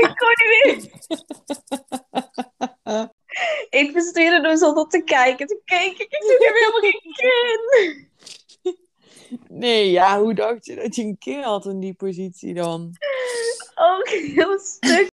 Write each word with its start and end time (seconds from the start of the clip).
Ik 0.00 0.14
kon 0.16 0.32
niet 0.34 0.64
meer. 0.64 0.76
ik 3.70 3.92
bestuurde 3.92 4.40
dus 4.42 4.58
zonder 4.58 4.88
te 4.88 5.02
kijken. 5.02 5.46
Toen 5.46 5.60
keek 5.64 5.92
ik 5.92 5.98
ik 5.98 6.36
helemaal 6.38 6.80
geen 6.80 7.00
kin. 7.14 8.06
Nee, 9.48 9.90
ja, 9.90 10.20
hoe 10.20 10.34
dacht 10.34 10.66
je 10.66 10.74
dat 10.74 10.94
je 10.94 11.02
een 11.02 11.18
kin 11.18 11.42
had 11.42 11.66
in 11.66 11.80
die 11.80 11.94
positie 11.94 12.54
dan? 12.54 12.92
Ook 13.74 14.08
heel 14.08 14.58
stuk. 14.58 15.08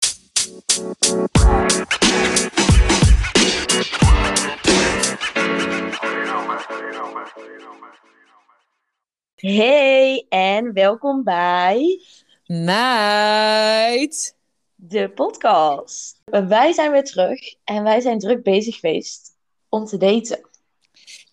Hey 9.46 10.26
en 10.28 10.72
welkom 10.72 11.24
bij 11.24 12.00
Meid! 12.46 14.36
de 14.74 15.10
podcast. 15.10 16.20
Wij 16.24 16.72
zijn 16.72 16.90
weer 16.90 17.04
terug 17.04 17.54
en 17.64 17.82
wij 17.82 18.00
zijn 18.00 18.18
druk 18.18 18.42
bezig 18.42 18.74
geweest 18.74 19.36
om 19.68 19.84
te 19.84 19.96
daten. 19.96 20.48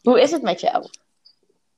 Hoe 0.01 0.21
is 0.21 0.31
het 0.31 0.41
met 0.41 0.59
jou? 0.61 0.85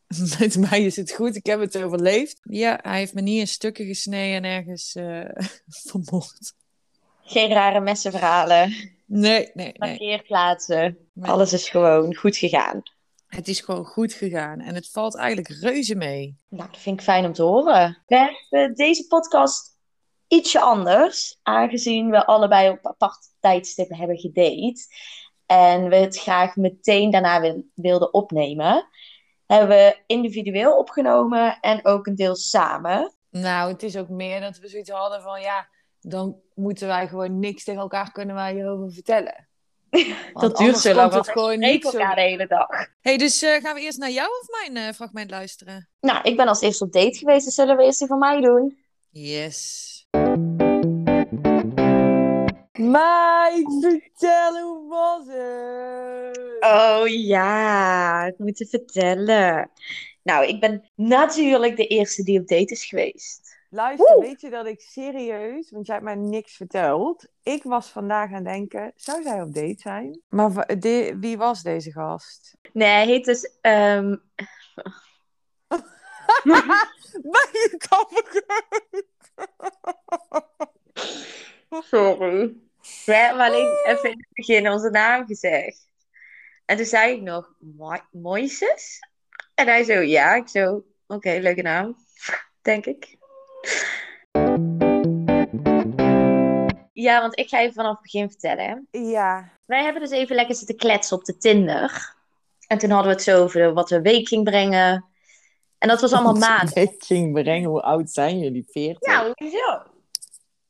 Met 0.40 0.58
mij 0.58 0.84
is 0.84 0.96
het 0.96 1.12
goed, 1.12 1.36
ik 1.36 1.46
heb 1.46 1.60
het 1.60 1.78
overleefd. 1.78 2.40
Ja, 2.44 2.80
hij 2.82 2.98
heeft 2.98 3.14
me 3.14 3.22
niet 3.22 3.40
in 3.40 3.48
stukken 3.48 3.86
gesneden 3.86 4.44
en 4.44 4.44
ergens 4.44 4.96
eh, 4.96 5.46
vermoord. 5.90 6.54
Geen 7.24 7.50
rare 7.50 7.80
messenverhalen, 7.80 8.94
Nee, 9.06 9.50
nee, 9.54 9.54
nee. 9.54 9.74
parkeerplaatsen. 9.74 10.98
Nee. 11.14 11.32
Alles 11.32 11.54
is 11.54 11.70
gewoon 11.70 12.16
goed 12.16 12.38
gegaan. 12.38 12.84
Het 13.36 13.48
is 13.48 13.62
gewoon 13.62 13.86
goed 13.86 14.14
gegaan 14.14 14.60
en 14.60 14.76
het 14.76 14.90
valt 14.90 15.16
eigenlijk 15.16 15.48
reuze 15.48 15.96
mee. 15.96 16.38
Nou, 16.50 16.70
dat 16.72 16.80
vind 16.80 16.98
ik 17.00 17.06
fijn 17.06 17.26
om 17.26 17.34
te 17.34 17.44
horen. 17.44 18.04
We 18.08 18.16
hebben 18.50 18.76
deze 18.76 19.08
podcast 19.08 19.78
ietsje 20.28 20.60
anders, 20.60 21.40
aangezien 21.44 22.10
we 22.10 22.26
allebei 22.26 22.70
op 22.70 22.88
apart 22.88 23.18
tijdstippen 23.40 23.98
hebben 23.98 24.18
gedate. 24.18 24.80
En 25.46 25.90
we 25.90 25.96
het 25.96 26.20
graag 26.20 26.56
meteen 26.56 27.12
daarna 27.12 27.42
wil- 27.42 27.66
wilden 27.74 28.14
opnemen. 28.14 28.88
Hebben 29.46 29.70
we 29.70 29.98
individueel 30.08 30.78
opgenomen 30.78 31.60
en 31.60 31.86
ook 31.86 32.08
een 32.08 32.16
deel 32.16 32.36
samen. 32.36 33.14
Nou, 33.30 33.72
het 33.72 33.84
is 33.84 33.98
ook 33.98 34.10
meer 34.10 34.40
dat 34.42 34.58
we 34.58 34.68
zoiets 34.68 34.90
hadden 34.90 35.22
van 35.22 35.42
ja, 35.42 35.68
dan 36.00 36.42
moeten 36.54 36.88
wij 36.88 37.08
gewoon 37.08 37.40
niks 37.40 37.64
tegen 37.64 37.82
elkaar 37.82 38.12
kunnen 38.12 38.36
wij 38.36 38.54
hierover 38.54 38.92
vertellen. 38.92 39.48
Dat 40.34 40.58
duurt 40.58 40.78
zo 40.78 40.94
lang, 40.94 41.12
want 41.12 41.26
het 41.26 41.26
we 41.26 41.32
gewoon 41.32 41.60
niet 41.60 41.84
zo. 41.84 41.98
elkaar 41.98 42.16
de 42.16 42.22
hele 42.22 42.48
dag. 42.48 42.68
Hey, 43.02 43.18
dus 43.18 43.42
eh, 43.42 43.62
gaan 43.62 43.76
we 43.76 43.82
eerst 43.82 43.98
naar 43.98 44.12
jou 44.12 44.30
of 44.42 44.48
mijn 44.62 44.88
eh, 44.88 44.94
fragment 44.94 45.30
luisteren? 45.30 45.90
Nou, 46.00 46.22
ik 46.24 46.38
ben 46.38 46.48
als 46.48 46.62
eerste 46.62 46.84
op 46.84 46.92
date 46.92 47.18
geweest, 47.18 47.46
dus 47.46 47.56
zullen 47.56 47.78
we 47.78 47.84
eerst 47.84 48.00
die 48.00 48.08
van 48.08 48.20
mij 48.20 48.42
doen. 48.42 48.78
Yes. 49.10 49.92
Meid, 52.74 53.78
vertel 53.80 54.60
hoe 54.62 54.88
was 54.90 55.26
het? 55.28 56.58
Oh 56.60 57.08
ja, 57.08 58.26
ik 58.26 58.38
moet 58.38 58.58
je 58.58 58.66
vertellen. 58.66 59.72
Nou, 60.24 60.46
ik 60.48 60.60
ben 60.60 60.90
natuurlijk 60.96 61.76
de 61.76 61.88
eerste 61.88 62.24
die 62.24 62.40
op 62.40 62.48
date 62.48 62.74
is 62.74 62.86
geweest. 62.86 63.43
Luister, 63.74 64.20
weet 64.20 64.42
je 64.42 64.50
dat 64.50 64.66
ik 64.66 64.82
serieus, 64.82 65.72
want 65.72 65.86
jij 65.86 65.96
hebt 65.96 66.08
mij 66.08 66.16
niks 66.16 66.56
verteld. 66.56 67.28
Ik 67.44 67.64
was 67.64 67.90
vandaag 67.90 68.28
aan 68.30 68.34
het 68.36 68.46
denken, 68.46 68.92
zou 68.96 69.24
zij 69.24 69.42
op 69.42 69.54
date 69.54 69.76
zijn? 69.78 70.22
Maar 70.30 70.80
de- 70.80 71.18
wie 71.20 71.38
was 71.38 71.62
deze 71.64 71.92
gast? 71.92 72.58
Nee, 72.74 72.88
hij 72.90 73.06
heet 73.06 73.26
dus... 73.26 73.58
ehm, 73.62 74.08
Maar 77.32 77.50
je 77.52 77.76
kan 77.88 78.08
Sorry. 81.84 82.56
We 83.06 83.14
hebben 83.16 83.46
alleen 83.46 83.72
even 83.84 84.12
in 84.12 84.18
het 84.18 84.28
begin 84.34 84.70
onze 84.70 84.90
naam 84.90 85.26
gezegd. 85.26 85.88
En 86.66 86.78
toen 86.78 86.86
zei 86.86 87.16
ik 87.16 87.22
nog, 87.22 87.54
Mo- 87.60 88.06
Moises? 88.12 89.00
En 89.56 89.68
hij 89.68 89.84
zo, 89.84 89.94
ja. 89.94 90.36
Ik 90.36 90.48
zo, 90.48 90.84
oké, 91.08 91.30
leuke 91.42 91.62
naam. 91.62 91.96
Denk 92.62 92.86
ik. 92.86 93.18
Ja, 96.94 97.22
want 97.22 97.40
ik 97.40 97.50
ga 97.50 97.60
even 97.60 97.74
vanaf 97.74 97.92
het 97.92 98.02
begin 98.02 98.30
vertellen. 98.30 98.88
Ja. 98.92 99.52
Wij 99.66 99.84
hebben 99.84 100.02
dus 100.02 100.12
even 100.12 100.36
lekker 100.36 100.56
zitten 100.56 100.76
kletsen 100.76 101.18
op 101.18 101.24
de 101.24 101.38
Tinder. 101.38 102.16
En 102.68 102.78
toen 102.78 102.90
hadden 102.90 103.08
we 103.08 103.16
het 103.16 103.24
zo 103.24 103.44
over 103.44 103.74
wat 103.74 103.90
we 103.90 104.02
week 104.02 104.28
ging 104.28 104.44
brengen. 104.44 105.06
En 105.78 105.88
dat 105.88 106.02
was 106.02 106.14
allemaal 106.14 106.34
maand. 106.34 106.74
Brengen, 107.34 107.70
hoe 107.70 107.82
oud 107.82 108.10
zijn 108.10 108.40
jullie? 108.40 108.66
40? 108.70 109.08
Ja, 109.08 109.34
hoezo? 109.36 109.84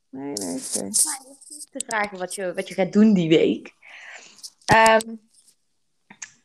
Nee, 0.10 0.34
nee, 0.34 0.56
oké. 0.56 0.90
te 1.72 1.84
vragen 1.86 2.18
wat 2.18 2.36
je, 2.36 2.54
wat 2.54 2.68
je 2.68 2.74
gaat 2.74 2.94
doen 2.94 3.14
die 3.14 3.30
week. 3.30 3.74
Ehm, 4.66 5.16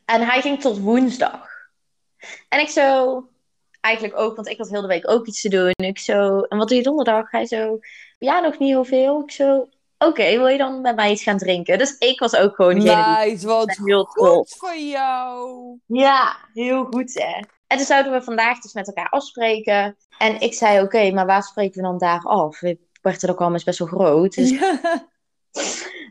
en 0.04 0.26
hij 0.26 0.40
ging 0.40 0.60
tot 0.60 0.78
woensdag. 0.78 1.48
En 2.48 2.60
ik 2.60 2.68
zo, 2.68 3.28
eigenlijk 3.88 4.18
ook, 4.18 4.36
want 4.36 4.48
ik 4.48 4.58
had 4.58 4.68
heel 4.68 4.80
de 4.80 4.86
week 4.86 5.10
ook 5.10 5.26
iets 5.26 5.40
te 5.40 5.48
doen. 5.48 5.72
Ik 5.76 5.98
zo, 5.98 6.40
en 6.40 6.58
wat 6.58 6.68
doe 6.68 6.76
je 6.76 6.82
donderdag? 6.82 7.30
Hij 7.30 7.46
zo, 7.46 7.78
ja, 8.18 8.40
nog 8.40 8.58
niet 8.58 8.68
heel 8.68 8.84
veel. 8.84 9.20
Ik 9.20 9.30
zo, 9.30 9.68
oké, 9.98 10.36
wil 10.36 10.46
je 10.46 10.58
dan 10.58 10.80
met 10.80 10.96
mij 10.96 11.10
iets 11.10 11.22
gaan 11.22 11.38
drinken? 11.38 11.78
Dus 11.78 11.96
ik 11.98 12.18
was 12.20 12.36
ook 12.36 12.54
gewoon 12.54 12.74
degene 12.74 13.24
die 13.24 13.30
Nice, 13.30 13.46
wat 13.46 13.80
heel 13.84 14.04
goed 14.04 14.54
voor 14.58 14.76
jou. 14.76 15.78
Ja, 15.86 16.36
heel 16.52 16.84
goed 16.84 17.14
hè. 17.14 17.40
En 17.66 17.76
toen 17.76 17.86
zouden 17.86 18.12
we 18.12 18.22
vandaag 18.22 18.60
dus 18.60 18.72
met 18.72 18.86
elkaar 18.86 19.08
afspreken. 19.08 19.96
En 20.18 20.40
ik 20.40 20.54
zei, 20.54 20.80
oké, 20.80 21.10
maar 21.10 21.26
waar 21.26 21.42
spreken 21.42 21.82
we 21.82 21.88
dan 21.88 21.98
daar 21.98 22.22
af? 22.22 22.60
Rotterdam 23.02 23.54
is 23.54 23.64
best 23.64 23.78
wel 23.78 23.88
groot. 23.88 24.34
Dus 24.34 24.50
Ja. 24.50 24.80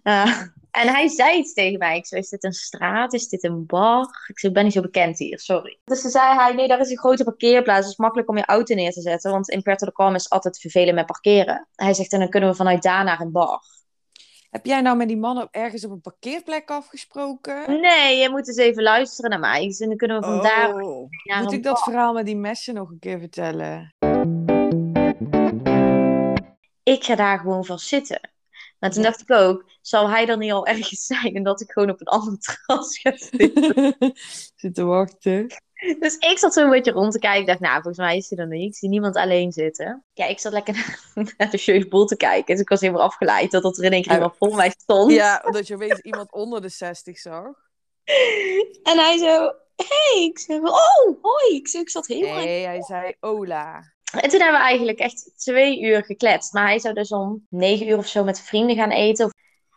Uh, 0.03 0.41
en 0.77 0.88
hij 0.88 1.07
zei 1.07 1.38
iets 1.38 1.53
tegen 1.53 1.77
mij. 1.79 1.97
Ik 1.97 2.05
zei, 2.05 2.21
is 2.21 2.29
dit 2.29 2.43
een 2.43 2.53
straat? 2.53 3.13
Is 3.13 3.27
dit 3.27 3.43
een 3.43 3.65
bar? 3.65 4.25
Ik 4.27 4.39
zei, 4.39 4.51
ik 4.51 4.53
ben 4.53 4.63
niet 4.63 4.73
zo 4.73 4.81
bekend 4.81 5.17
hier, 5.19 5.39
sorry. 5.39 5.79
Dus 5.83 6.01
toen 6.01 6.11
zei 6.11 6.35
hij, 6.35 6.53
nee, 6.53 6.67
daar 6.67 6.79
is 6.79 6.89
een 6.89 6.97
grote 6.97 7.23
parkeerplaats. 7.23 7.79
Het 7.81 7.89
is 7.91 7.97
makkelijk 7.97 8.29
om 8.29 8.38
je 8.38 8.45
auto 8.45 8.75
neer 8.75 8.91
te 8.91 9.01
zetten. 9.01 9.31
Want 9.31 9.49
in 9.49 9.61
Puerto 9.61 9.85
de 9.85 9.91
Carmen 9.91 10.16
is 10.16 10.29
altijd 10.29 10.59
vervelend 10.59 10.95
met 10.95 11.05
parkeren. 11.05 11.67
Hij 11.75 11.93
zegt, 11.93 12.13
en 12.13 12.19
dan 12.19 12.29
kunnen 12.29 12.49
we 12.49 12.55
vanuit 12.55 12.83
daar 12.83 13.03
naar 13.03 13.19
een 13.21 13.31
bar. 13.31 13.61
Heb 14.49 14.66
jij 14.66 14.81
nou 14.81 14.97
met 14.97 15.07
die 15.07 15.17
man 15.17 15.41
op, 15.41 15.47
ergens 15.51 15.85
op 15.85 15.91
een 15.91 16.01
parkeerplek 16.01 16.69
afgesproken? 16.69 17.81
Nee, 17.81 18.17
je 18.17 18.29
moet 18.29 18.47
eens 18.47 18.57
even 18.57 18.83
luisteren 18.83 19.29
naar 19.29 19.39
mij. 19.39 19.67
Dus 19.67 19.77
dan 19.77 19.95
kunnen 19.95 20.19
we 20.19 20.25
vandaar 20.25 20.75
Oh. 20.75 21.09
naar 21.23 21.43
Moet 21.43 21.51
ik 21.51 21.63
dat 21.63 21.73
bar. 21.73 21.83
verhaal 21.83 22.13
met 22.13 22.25
die 22.25 22.37
messen 22.37 22.73
nog 22.73 22.89
een 22.89 22.99
keer 22.99 23.19
vertellen? 23.19 23.93
Ik 26.83 27.03
ga 27.03 27.16
daar 27.16 27.39
gewoon 27.39 27.66
vast 27.66 27.87
zitten. 27.87 28.19
Maar 28.79 28.91
toen 28.91 29.03
Ja. 29.03 29.09
dacht 29.09 29.21
ik 29.21 29.31
ook, 29.31 29.69
zal 29.81 30.09
hij 30.09 30.25
dan 30.25 30.39
niet 30.39 30.51
al 30.51 30.65
ergens 30.65 31.05
zijn? 31.15 31.35
En 31.35 31.43
dat 31.43 31.61
ik 31.61 31.71
gewoon 31.71 31.89
op 31.89 31.99
een 32.01 32.07
ander 32.07 32.38
terras 32.39 32.99
ga 32.99 33.17
zitten. 33.17 33.95
Zit 34.55 34.75
te 34.75 34.83
wachten. 34.83 35.47
Dus 35.99 36.17
ik 36.17 36.38
zat 36.38 36.53
zo 36.53 36.63
een 36.63 36.69
beetje 36.69 36.91
rond 36.91 37.11
te 37.11 37.19
kijken. 37.19 37.41
Ik 37.41 37.47
dacht, 37.47 37.59
nou, 37.59 37.73
volgens 37.73 37.97
mij 37.97 38.17
is 38.17 38.29
hij 38.29 38.39
er 38.39 38.47
niet. 38.47 38.71
Ik 38.71 38.75
zie 38.75 38.89
niemand 38.89 39.16
alleen 39.16 39.51
zitten. 39.51 40.05
Ja, 40.13 40.25
ik 40.25 40.39
zat 40.39 40.51
lekker 40.51 40.73
naar, 41.37 41.51
de 41.51 41.85
Boel 41.89 42.05
te 42.05 42.17
kijken. 42.17 42.45
Dus 42.53 42.61
ik 42.61 42.69
was 42.69 42.81
helemaal 42.81 43.01
afgeleid 43.01 43.51
dat 43.51 43.77
er 43.77 43.83
in 43.83 43.91
één 43.91 44.01
keer 44.01 44.13
iemand 44.13 44.37
voor 44.37 44.55
mij 44.55 44.73
stond. 44.77 45.11
Ja, 45.11 45.41
omdat 45.45 45.67
je 45.67 45.75
opeens 45.75 45.99
iemand 45.99 46.31
onder 46.31 46.61
de 46.61 46.69
60 46.69 47.17
zag. 47.17 47.45
En 48.83 48.97
hij 48.97 49.17
zo, 49.17 49.53
hey. 49.75 50.23
Ik 50.23 50.39
zeg, 50.39 50.59
oh, 50.59 51.21
hoi. 51.21 51.55
Ik, 51.55 51.69
ik 51.71 51.89
zat 51.89 52.07
helemaal... 52.07 52.35
Nee, 52.35 52.66
hij 52.66 52.81
zei 52.81 53.16
Ola. 53.19 53.95
En 54.12 54.29
toen 54.29 54.41
hebben 54.41 54.59
we 54.59 54.66
eigenlijk 54.66 55.00
echt 55.00 55.31
twee 55.35 55.81
uur 55.81 56.03
gekletst. 56.03 56.53
Maar 56.53 56.68
hij 56.68 56.79
zou 56.79 56.94
dus 56.94 57.12
om 57.12 57.45
negen 57.50 57.88
uur 57.88 57.97
of 57.97 58.07
zo 58.07 58.23
met 58.23 58.41
vrienden 58.41 58.75
gaan 58.75 58.91
eten. 58.91 59.34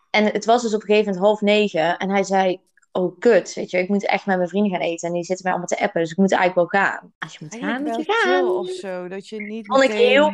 En 0.09 0.25
het 0.25 0.45
was 0.45 0.61
dus 0.61 0.73
op 0.73 0.81
een 0.81 0.87
gegeven 0.87 1.05
moment 1.05 1.25
half 1.25 1.41
negen. 1.41 1.97
En 1.97 2.09
hij 2.09 2.23
zei, 2.23 2.61
oh 2.91 3.19
kut, 3.19 3.53
weet 3.53 3.71
je, 3.71 3.77
ik 3.77 3.89
moet 3.89 4.05
echt 4.05 4.25
met 4.25 4.37
mijn 4.37 4.49
vrienden 4.49 4.71
gaan 4.71 4.81
eten. 4.81 5.07
En 5.07 5.13
die 5.13 5.23
zitten 5.23 5.43
mij 5.43 5.53
allemaal 5.53 5.77
te 5.77 5.83
appen, 5.83 6.01
dus 6.01 6.11
ik 6.11 6.17
moet 6.17 6.31
eigenlijk 6.31 6.71
wel 6.71 6.81
gaan. 6.81 7.13
Als 7.19 7.33
je 7.33 7.37
moet 7.41 7.55
gaan, 7.55 7.83
moet 7.83 7.95
je 7.95 8.13
gaan. 8.13 8.45
of 8.45 8.69
zo. 8.69 9.07
Dat 9.07 9.27
je 9.27 9.41
niet 9.41 9.65
Vond 9.65 9.83
ik 9.83 9.91
heel 9.91 10.31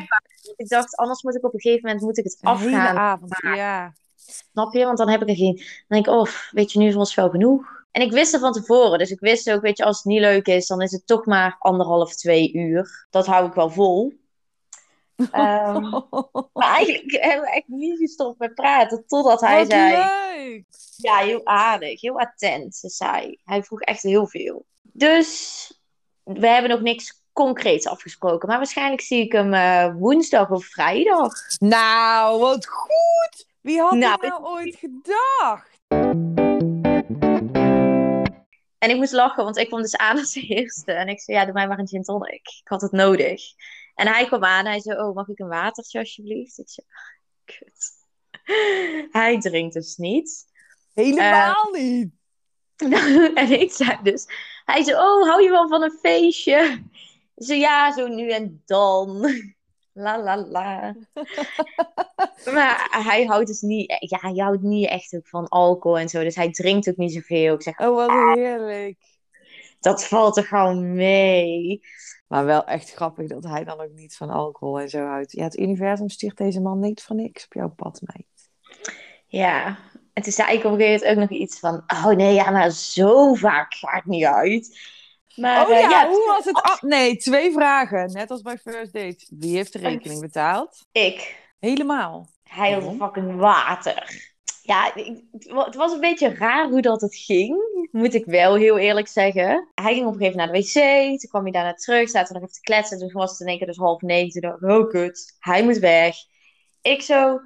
Ik 0.55 0.67
dacht, 0.67 0.95
anders 0.95 1.23
moet 1.23 1.35
ik 1.35 1.45
op 1.45 1.53
een 1.53 1.59
gegeven 1.59 1.85
moment 1.85 2.05
moet 2.05 2.17
ik 2.17 2.23
het 2.23 2.37
een 2.41 2.57
hele 2.57 2.75
afgaan. 2.75 2.97
avond. 2.97 3.35
Ja. 3.55 3.93
Snap 4.15 4.73
je? 4.73 4.85
Want 4.85 4.97
dan 4.97 5.09
heb 5.09 5.21
ik 5.21 5.29
er 5.29 5.35
geen. 5.35 5.55
Dan 5.55 5.65
denk 5.87 6.07
ik, 6.07 6.13
oh, 6.13 6.27
weet 6.51 6.71
je, 6.71 6.79
nu 6.79 6.87
is 6.87 6.95
ons 6.95 7.15
wel 7.15 7.29
genoeg. 7.29 7.76
En 7.97 8.03
ik 8.03 8.11
wist 8.11 8.31
het 8.31 8.41
van 8.41 8.53
tevoren. 8.53 8.99
Dus 8.99 9.11
ik 9.11 9.19
wist 9.19 9.51
ook, 9.51 9.61
weet 9.61 9.77
je, 9.77 9.83
als 9.83 9.97
het 9.97 10.05
niet 10.05 10.19
leuk 10.19 10.47
is, 10.47 10.67
dan 10.67 10.81
is 10.81 10.91
het 10.91 11.07
toch 11.07 11.25
maar 11.25 11.55
anderhalf, 11.59 12.15
twee 12.15 12.53
uur. 12.53 13.07
Dat 13.09 13.25
hou 13.25 13.47
ik 13.47 13.53
wel 13.53 13.69
vol. 13.69 14.13
Ehm, 15.31 15.81
maar 16.53 16.75
eigenlijk 16.75 17.11
hebben 17.23 17.41
we 17.45 17.51
echt 17.51 17.67
niet 17.67 17.97
gestopt 17.97 18.39
met 18.39 18.53
praten. 18.53 19.03
Totdat 19.07 19.41
hij 19.41 19.57
Wat 19.57 19.71
zei. 19.71 19.95
leuk! 19.95 20.65
Ja, 20.95 21.17
heel 21.17 21.45
aardig, 21.45 22.01
heel 22.01 22.19
attent, 22.19 22.75
zei 22.75 23.11
hij. 23.11 23.39
Hij 23.43 23.63
vroeg 23.63 23.81
echt 23.81 24.01
heel 24.01 24.27
veel. 24.27 24.65
Dus 24.81 25.71
we 26.23 26.47
hebben 26.47 26.71
nog 26.71 26.81
niks 26.81 27.23
concreets 27.33 27.87
afgesproken. 27.87 28.47
Maar 28.47 28.57
waarschijnlijk 28.57 29.01
zie 29.01 29.23
ik 29.23 29.31
hem 29.31 29.53
eh, 29.53 29.95
woensdag 29.95 30.49
of 30.49 30.65
vrijdag. 30.65 31.33
Nou, 31.59 32.39
wat 32.39 32.67
goed! 32.67 33.45
Wie 33.61 33.79
had 33.79 33.91
Nou, 33.91 34.21
dit 34.21 34.29
nou 34.29 34.43
ooit 34.43 34.75
gedacht? 34.75 35.76
En 38.77 38.89
ik 38.89 38.95
moest 38.95 39.13
lachen, 39.13 39.43
want 39.43 39.57
ik 39.57 39.67
kwam 39.67 39.81
dus 39.81 39.97
aan 39.97 40.17
als 40.17 40.35
eerste. 40.49 40.91
En 40.91 41.07
ik 41.07 41.21
zei, 41.21 41.37
ja, 41.37 41.45
doe 41.45 41.53
mij 41.53 41.67
maar 41.67 41.79
een 41.79 41.87
gin 41.87 42.03
tonic. 42.03 42.47
Ik 42.59 42.67
had 42.67 42.81
het 42.81 42.91
nodig. 42.91 43.41
En 43.95 44.07
hij 44.07 44.25
kwam 44.25 44.43
aan 44.43 44.65
en 44.65 44.71
hij 44.71 44.81
zei, 44.81 44.99
oh, 44.99 45.15
mag 45.15 45.27
ik 45.27 45.39
een 45.39 45.47
watertje 45.47 45.99
alsjeblieft? 45.99 46.57
Ik 46.57 46.69
zei, 46.69 46.87
kut. 47.45 47.95
Hij 49.11 49.39
drinkt 49.39 49.73
dus 49.73 49.95
niet. 49.95 50.45
Helemaal 50.93 51.69
niet. 51.71 52.11
en 53.35 53.59
ik 53.59 53.71
zei 53.71 53.99
dus, 54.03 54.25
hij 54.65 54.83
zei, 54.83 54.97
oh, 54.97 55.27
hou 55.27 55.43
je 55.43 55.49
wel 55.49 55.67
van 55.67 55.81
een 55.81 55.97
feestje? 56.01 56.83
Ze 57.35 57.55
ja, 57.55 57.91
zo 57.91 58.07
nu 58.07 58.29
en 58.29 58.61
dan. 58.65 59.27
La 59.97 60.23
la 60.23 60.37
la. 60.37 60.95
maar 62.55 62.87
hij 63.05 63.25
houdt 63.25 63.47
dus 63.47 63.61
niet, 63.61 63.95
ja, 63.99 64.17
hij 64.21 64.35
houdt 64.35 64.61
niet 64.61 64.87
echt 64.87 65.15
ook 65.15 65.27
van 65.27 65.47
alcohol 65.47 65.99
en 65.99 66.09
zo. 66.09 66.23
Dus 66.23 66.35
hij 66.35 66.51
drinkt 66.51 66.89
ook 66.89 66.97
niet 66.97 67.13
zoveel. 67.13 67.53
Ik 67.53 67.61
zeg, 67.61 67.79
Oh, 67.79 67.95
wat 67.95 68.35
heerlijk. 68.37 68.97
dat 69.79 70.05
valt 70.07 70.37
er 70.37 70.43
gewoon 70.43 70.93
mee. 70.93 71.81
Maar 72.27 72.45
wel 72.45 72.65
echt 72.65 72.93
grappig 72.93 73.27
dat 73.27 73.43
hij 73.43 73.63
dan 73.63 73.81
ook 73.81 73.91
niet 73.93 74.15
van 74.15 74.29
alcohol 74.29 74.79
en 74.79 74.89
zo 74.89 75.05
houdt. 75.05 75.31
Ja, 75.31 75.43
het 75.43 75.57
universum 75.57 76.09
stuurt 76.09 76.37
deze 76.37 76.61
man 76.61 76.79
niet 76.79 77.03
voor 77.03 77.15
niks 77.15 77.45
op 77.45 77.53
jouw 77.53 77.69
pad, 77.69 78.01
meid. 78.01 78.49
Ja, 79.25 79.77
en 80.13 80.23
toen 80.23 80.31
zei 80.31 80.57
ik 80.57 80.63
op 80.63 80.71
een 80.71 80.77
gegeven 80.79 81.07
moment 81.07 81.23
ook 81.23 81.29
nog 81.29 81.39
iets 81.39 81.59
van, 81.59 81.83
oh 81.87 82.07
nee, 82.15 82.33
ja, 82.33 82.51
maar 82.51 82.71
zo 82.71 83.33
vaak 83.33 83.73
ga 83.73 83.97
ik 83.97 84.05
niet 84.05 84.25
uit. 84.25 84.79
Maar 85.37 85.67
oh 85.67 85.75
eh, 85.75 85.89
ja, 85.89 86.07
hoe 86.07 86.25
was 86.27 86.45
het? 86.45 86.61
af- 86.61 86.81
nee, 86.81 87.15
twee 87.17 87.51
vragen. 87.51 88.11
Net 88.11 88.31
als 88.31 88.41
bij 88.41 88.57
First 88.57 88.93
Date. 88.93 89.25
Wie 89.29 89.55
heeft 89.55 89.73
de 89.73 89.79
rekening 89.79 90.19
betaald? 90.21 90.85
ik, 90.91 91.35
Helemaal. 91.59 92.27
hij 92.43 92.71
had 92.71 92.95
fucking 92.97 93.35
water. 93.35 94.25
Ja, 94.61 94.95
ik- 94.95 95.23
het 95.31 95.47
wa- 95.51 95.65
het 95.65 95.75
was 95.75 95.91
een 95.93 95.99
beetje 95.99 96.33
raar 96.33 96.69
hoe 96.69 96.81
dat 96.81 97.01
het 97.01 97.15
ging, 97.15 97.57
moet 97.91 98.13
ik 98.13 98.25
wel 98.25 98.55
heel 98.55 98.77
eerlijk 98.77 99.07
zeggen. 99.07 99.67
Hij 99.75 99.93
ging 99.93 100.05
op 100.05 100.13
een 100.13 100.19
gegeven 100.19 100.39
moment 100.39 100.73
naar 100.73 100.81
de 100.83 101.09
wc, 101.13 101.19
toen 101.19 101.29
kwam 101.29 101.43
hij 101.43 101.51
daarna 101.51 101.73
terug, 101.73 102.09
zaten 102.09 102.27
we 102.33 102.39
nog 102.39 102.41
even 102.49 102.61
te 102.61 102.71
kletsen. 102.71 102.97
Toen 102.99 103.11
was 103.11 103.31
het 103.31 103.39
in 103.39 103.47
één 103.47 103.57
keer 103.57 103.67
dus 103.67 103.77
half 103.77 104.01
negen, 104.01 104.41
toen 104.41 104.49
dacht 104.49 104.63
ik, 104.63 104.69
oh 104.69 104.89
kut, 104.89 105.35
hij 105.39 105.63
moet 105.63 105.77
weg. 105.77 106.15
Ik 106.81 107.01
zo, 107.01 107.39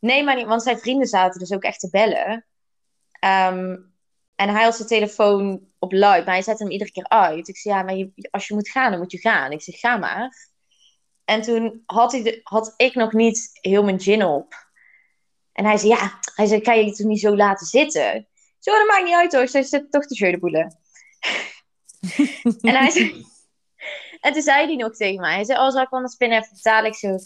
nee 0.00 0.24
maar 0.24 0.36
niet, 0.36 0.46
want 0.46 0.62
zijn 0.62 0.78
vrienden 0.78 1.06
zaten 1.08 1.40
dus 1.40 1.52
ook 1.52 1.62
echt 1.62 1.80
te 1.80 1.90
bellen. 1.90 2.46
Ehm, 3.20 3.76
en 4.38 4.48
hij 4.48 4.64
had 4.64 4.76
zijn 4.76 4.88
telefoon 4.88 5.68
op 5.78 5.92
luid, 5.92 6.24
maar 6.24 6.34
hij 6.34 6.42
zette 6.42 6.62
hem 6.62 6.72
iedere 6.72 6.90
keer 6.90 7.08
uit. 7.08 7.48
Ik 7.48 7.56
zei, 7.56 7.74
ja, 7.74 7.82
maar 7.82 7.94
je- 7.94 8.28
als 8.30 8.48
je 8.48 8.54
moet 8.54 8.68
gaan, 8.68 8.90
dan 8.90 9.00
moet 9.00 9.12
je 9.12 9.18
gaan. 9.18 9.52
Ik 9.52 9.62
zeg, 9.62 9.78
ga 9.78 9.96
maar. 9.96 10.50
En 11.24 11.42
toen 11.42 11.82
had, 11.86 12.12
hij 12.12 12.22
de, 12.22 12.40
had 12.42 12.74
ik 12.76 12.94
nog 12.94 13.12
niet 13.12 13.50
heel 13.52 13.84
mijn 13.84 14.00
gin 14.00 14.24
op. 14.24 14.54
En 15.52 15.64
hij 15.64 15.76
zei, 15.76 15.92
ja, 15.92 16.18
hij 16.34 16.46
zei, 16.46 16.60
kan 16.60 16.78
je 16.78 16.84
het 16.84 16.96
toch 16.96 17.06
niet 17.06 17.20
zo 17.20 17.36
laten 17.36 17.66
zitten? 17.66 18.28
Zo, 18.58 18.72
dat 18.72 18.86
maakt 18.86 19.04
niet 19.04 19.14
uit 19.14 19.32
hoor. 19.32 19.48
Zij 19.48 19.62
zit 19.62 19.90
toch 19.90 20.06
te 20.06 20.14
jeudeboelen. 20.14 20.78
en 22.60 22.74
hij 22.76 22.90
zei... 22.90 23.26
En 24.20 24.32
toen 24.32 24.42
zei 24.42 24.66
hij 24.66 24.76
nog 24.76 24.96
tegen 24.96 25.20
mij, 25.20 25.34
hij 25.34 25.44
zei, 25.44 25.58
oh, 25.58 25.70
zal 25.70 25.82
ik 25.82 25.90
anders 25.90 26.16
binnen 26.16 26.38
even 26.38 26.54
betalen? 26.54 26.90
Ik 26.90 26.96
zo, 26.96 27.18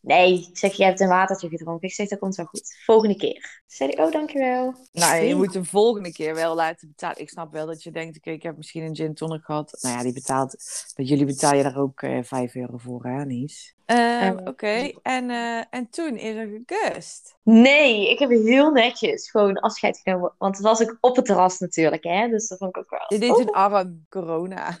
nee. 0.00 0.46
Ik 0.50 0.58
zeg, 0.58 0.72
je 0.72 0.84
hebt 0.84 1.00
een 1.00 1.08
watertje 1.08 1.48
gedronken. 1.48 1.88
Ik 1.88 1.94
zeg, 1.94 2.08
dat 2.08 2.18
komt 2.18 2.36
wel 2.36 2.46
goed. 2.46 2.76
Volgende 2.84 3.16
keer. 3.16 3.62
Zei 3.66 3.90
hij, 3.90 4.04
oh, 4.04 4.12
dankjewel. 4.12 4.74
Nou, 4.92 5.22
je 5.22 5.34
moet 5.34 5.54
hem 5.54 5.64
volgende 5.64 6.12
keer 6.12 6.34
wel 6.34 6.54
laten 6.54 6.88
betalen. 6.88 7.20
Ik 7.20 7.28
snap 7.30 7.52
wel 7.52 7.66
dat 7.66 7.82
je 7.82 7.90
denkt, 7.90 8.16
oké, 8.16 8.30
ik 8.30 8.42
heb 8.42 8.56
misschien 8.56 8.82
een 8.82 8.96
gin 8.96 9.14
tonic 9.14 9.44
gehad. 9.44 9.78
Nou 9.80 9.96
ja, 9.96 10.02
die 10.02 10.12
betaalt... 10.12 10.56
Bij 10.94 11.04
jullie 11.04 11.24
betaal 11.26 11.54
je 11.54 11.62
daar 11.62 11.76
ook 11.78 12.02
eh 12.02 12.18
5 12.22 12.54
euro 12.54 12.76
voor, 12.76 13.04
hè, 13.04 13.24
Nies? 13.24 13.74
Ehm, 13.86 13.98
Eh, 14.38 14.44
oké, 14.44 14.92
en, 15.02 15.30
eh, 15.30 15.62
en 15.70 15.88
toen 15.90 16.16
is 16.16 16.34
er 16.36 16.48
gekust. 16.48 17.34
Nee, 17.42 18.10
ik 18.10 18.18
heb 18.18 18.30
heel 18.30 18.70
netjes 18.70 19.30
gewoon 19.30 19.60
afscheid 19.60 19.98
genomen. 19.98 20.32
Want 20.38 20.56
het 20.56 20.64
was 20.66 20.82
ook 20.82 20.98
op 21.00 21.16
het 21.16 21.24
terras 21.24 21.58
natuurlijk, 21.58 22.04
hè. 22.04 22.28
Dus 22.28 22.48
dat 22.48 22.58
vond 22.58 22.76
ik 22.76 22.82
ook 22.82 22.90
wel... 22.90 23.18
Deed 23.20 23.30
Oh. 23.30 23.40
een 23.40 23.50
arm 23.50 24.06
corona. 24.08 24.78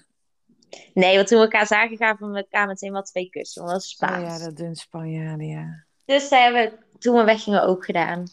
Nee, 0.94 1.16
want 1.16 1.28
toen 1.28 1.38
we 1.38 1.44
elkaar 1.44 1.66
zagen, 1.66 1.96
gaven 1.96 2.30
we 2.30 2.36
elkaar 2.36 2.66
meteen 2.66 2.92
wel 2.92 3.02
twee 3.02 3.30
kussen. 3.30 3.62
Want 3.62 3.74
dat 3.74 3.82
is 3.82 3.96
Oh 4.00 4.08
Spaans. 4.08 4.38
ja, 4.38 4.44
dat 4.44 4.56
doen 4.56 4.74
Spanjaarden, 4.74 5.46
ja. 5.46 5.84
Dus 6.04 6.28
dat 6.28 6.40
hebben 6.40 6.62
we 6.62 6.98
toen 6.98 7.16
we 7.16 7.24
weggingen 7.24 7.62
ook 7.62 7.84
gedaan. 7.84 8.24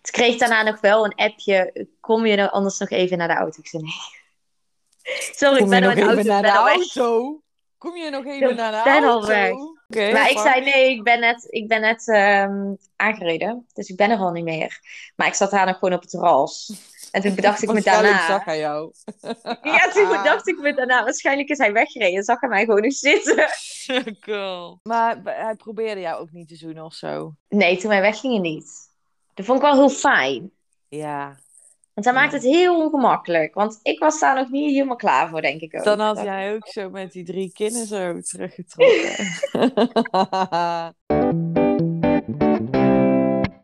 Toen 0.00 0.12
kreeg 0.12 0.38
daarna 0.38 0.62
nog 0.62 0.80
wel 0.80 1.04
een 1.04 1.14
appje. 1.14 1.86
Kom 2.00 2.26
je 2.26 2.36
nou 2.36 2.50
anders 2.50 2.78
nog 2.78 2.90
even 2.90 3.18
naar 3.18 3.28
de 3.28 3.34
auto? 3.34 3.60
Ik 3.60 3.68
zei 3.68 3.82
nee. 3.82 3.92
Sorry, 5.36 5.62
ik 5.62 5.68
ben 5.68 5.82
nog 5.82 5.92
al 5.92 5.98
in 5.98 6.04
de 6.04 6.12
even 6.12 6.14
auto. 6.14 6.30
naar 6.30 6.42
de 6.42 6.48
ben 6.48 6.58
al 6.58 6.68
auto? 6.68 7.40
Kom 7.78 7.96
je 7.96 8.10
nog 8.10 8.26
even 8.26 8.56
naar 8.56 8.72
de 8.72 8.80
ben 8.84 9.04
al 9.04 9.10
auto? 9.10 9.26
weg. 9.26 9.52
Oké, 9.88 10.12
Maar 10.12 10.30
ik 10.30 10.38
zei 10.38 10.64
nee, 10.64 10.90
ik 10.90 11.02
ben 11.02 11.20
net, 11.20 11.46
ik 11.48 11.68
ben 11.68 11.80
net 11.80 12.08
ehm, 12.08 12.74
aangereden. 12.96 13.66
Dus 13.72 13.88
ik 13.88 13.96
ben 13.96 14.10
er 14.10 14.18
al 14.18 14.30
niet 14.30 14.44
meer. 14.44 14.80
Maar 15.16 15.26
ik 15.26 15.34
zat 15.34 15.50
daar 15.50 15.66
nog 15.66 15.78
gewoon 15.78 15.94
op 15.94 16.00
het 16.00 16.10
terras. 16.10 16.72
En 17.10 17.22
toen 17.22 17.34
bedacht 17.34 17.62
ik 17.62 17.68
me 17.68 17.72
Waarschijnlijk 17.74 18.12
daarna. 18.14 18.26
zag 18.34 18.44
hij 18.44 18.58
jou. 18.58 18.92
Ja, 19.72 19.90
toen 19.92 20.08
bedacht 20.08 20.48
ik 20.48 20.58
me 20.58 20.74
daarna. 20.74 21.02
Waarschijnlijk 21.04 21.48
is 21.48 21.58
hij 21.58 21.72
weggereden. 21.72 22.22
Zag 22.24 22.40
hij 22.40 22.48
mij 22.48 22.64
gewoon 22.64 22.82
nog 22.82 22.92
zitten. 22.92 23.46
Cool. 24.20 24.80
Maar 24.82 25.20
hij 25.24 25.54
probeerde 25.54 26.00
jou 26.00 26.20
ook 26.20 26.30
niet 26.30 26.48
te 26.48 26.56
zoenen 26.56 26.84
of 26.84 26.94
zo. 26.94 27.34
Nee, 27.48 27.76
toen 27.78 27.90
wij 27.90 28.00
weggingen 28.00 28.40
niet. 28.40 28.70
Dat 29.34 29.46
vond 29.46 29.58
ik 29.58 29.64
wel 29.64 29.74
heel 29.74 29.88
fijn. 29.90 30.50
Ja. 30.88 31.36
Want 31.94 32.06
hij 32.06 32.14
maakt 32.14 32.32
het 32.32 32.42
heel 32.42 32.84
ongemakkelijk. 32.84 33.54
Want 33.54 33.78
ik 33.82 33.98
was 33.98 34.20
daar 34.20 34.34
nog 34.34 34.48
niet 34.50 34.70
helemaal 34.72 34.96
klaar 34.96 35.28
voor, 35.28 35.42
denk 35.42 35.60
ik 35.60 35.74
ook. 35.76 35.84
Dan 35.84 36.00
had 36.00 36.16
Dat- 36.16 36.24
jij 36.24 36.54
ook 36.54 36.66
zo 36.68 36.90
met 36.90 37.12
die 37.12 37.24
drie 37.24 37.52
kinnen 37.52 37.86
zo 37.86 38.20
teruggetrokken. 38.20 39.16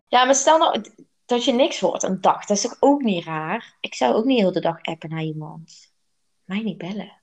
Ja, 0.09 0.25
maar 0.25 0.35
stel 0.35 0.59
nou 0.59 0.81
dat 1.27 1.45
je 1.45 1.53
niks 1.53 1.81
hoort 1.81 2.03
een 2.03 2.21
dag. 2.21 2.45
Dat 2.45 2.57
is 2.57 2.63
toch 2.63 2.77
ook 2.81 3.03
niet 3.03 3.25
raar? 3.25 3.77
Ik 3.81 3.95
zou 3.95 4.15
ook 4.15 4.25
niet 4.25 4.39
heel 4.39 4.53
de 4.53 4.61
dag 4.61 4.83
appen 4.83 5.11
naar 5.11 5.23
iemand. 5.23 5.93
Mij 6.45 6.61
niet 6.61 6.79
bellen. 6.79 7.21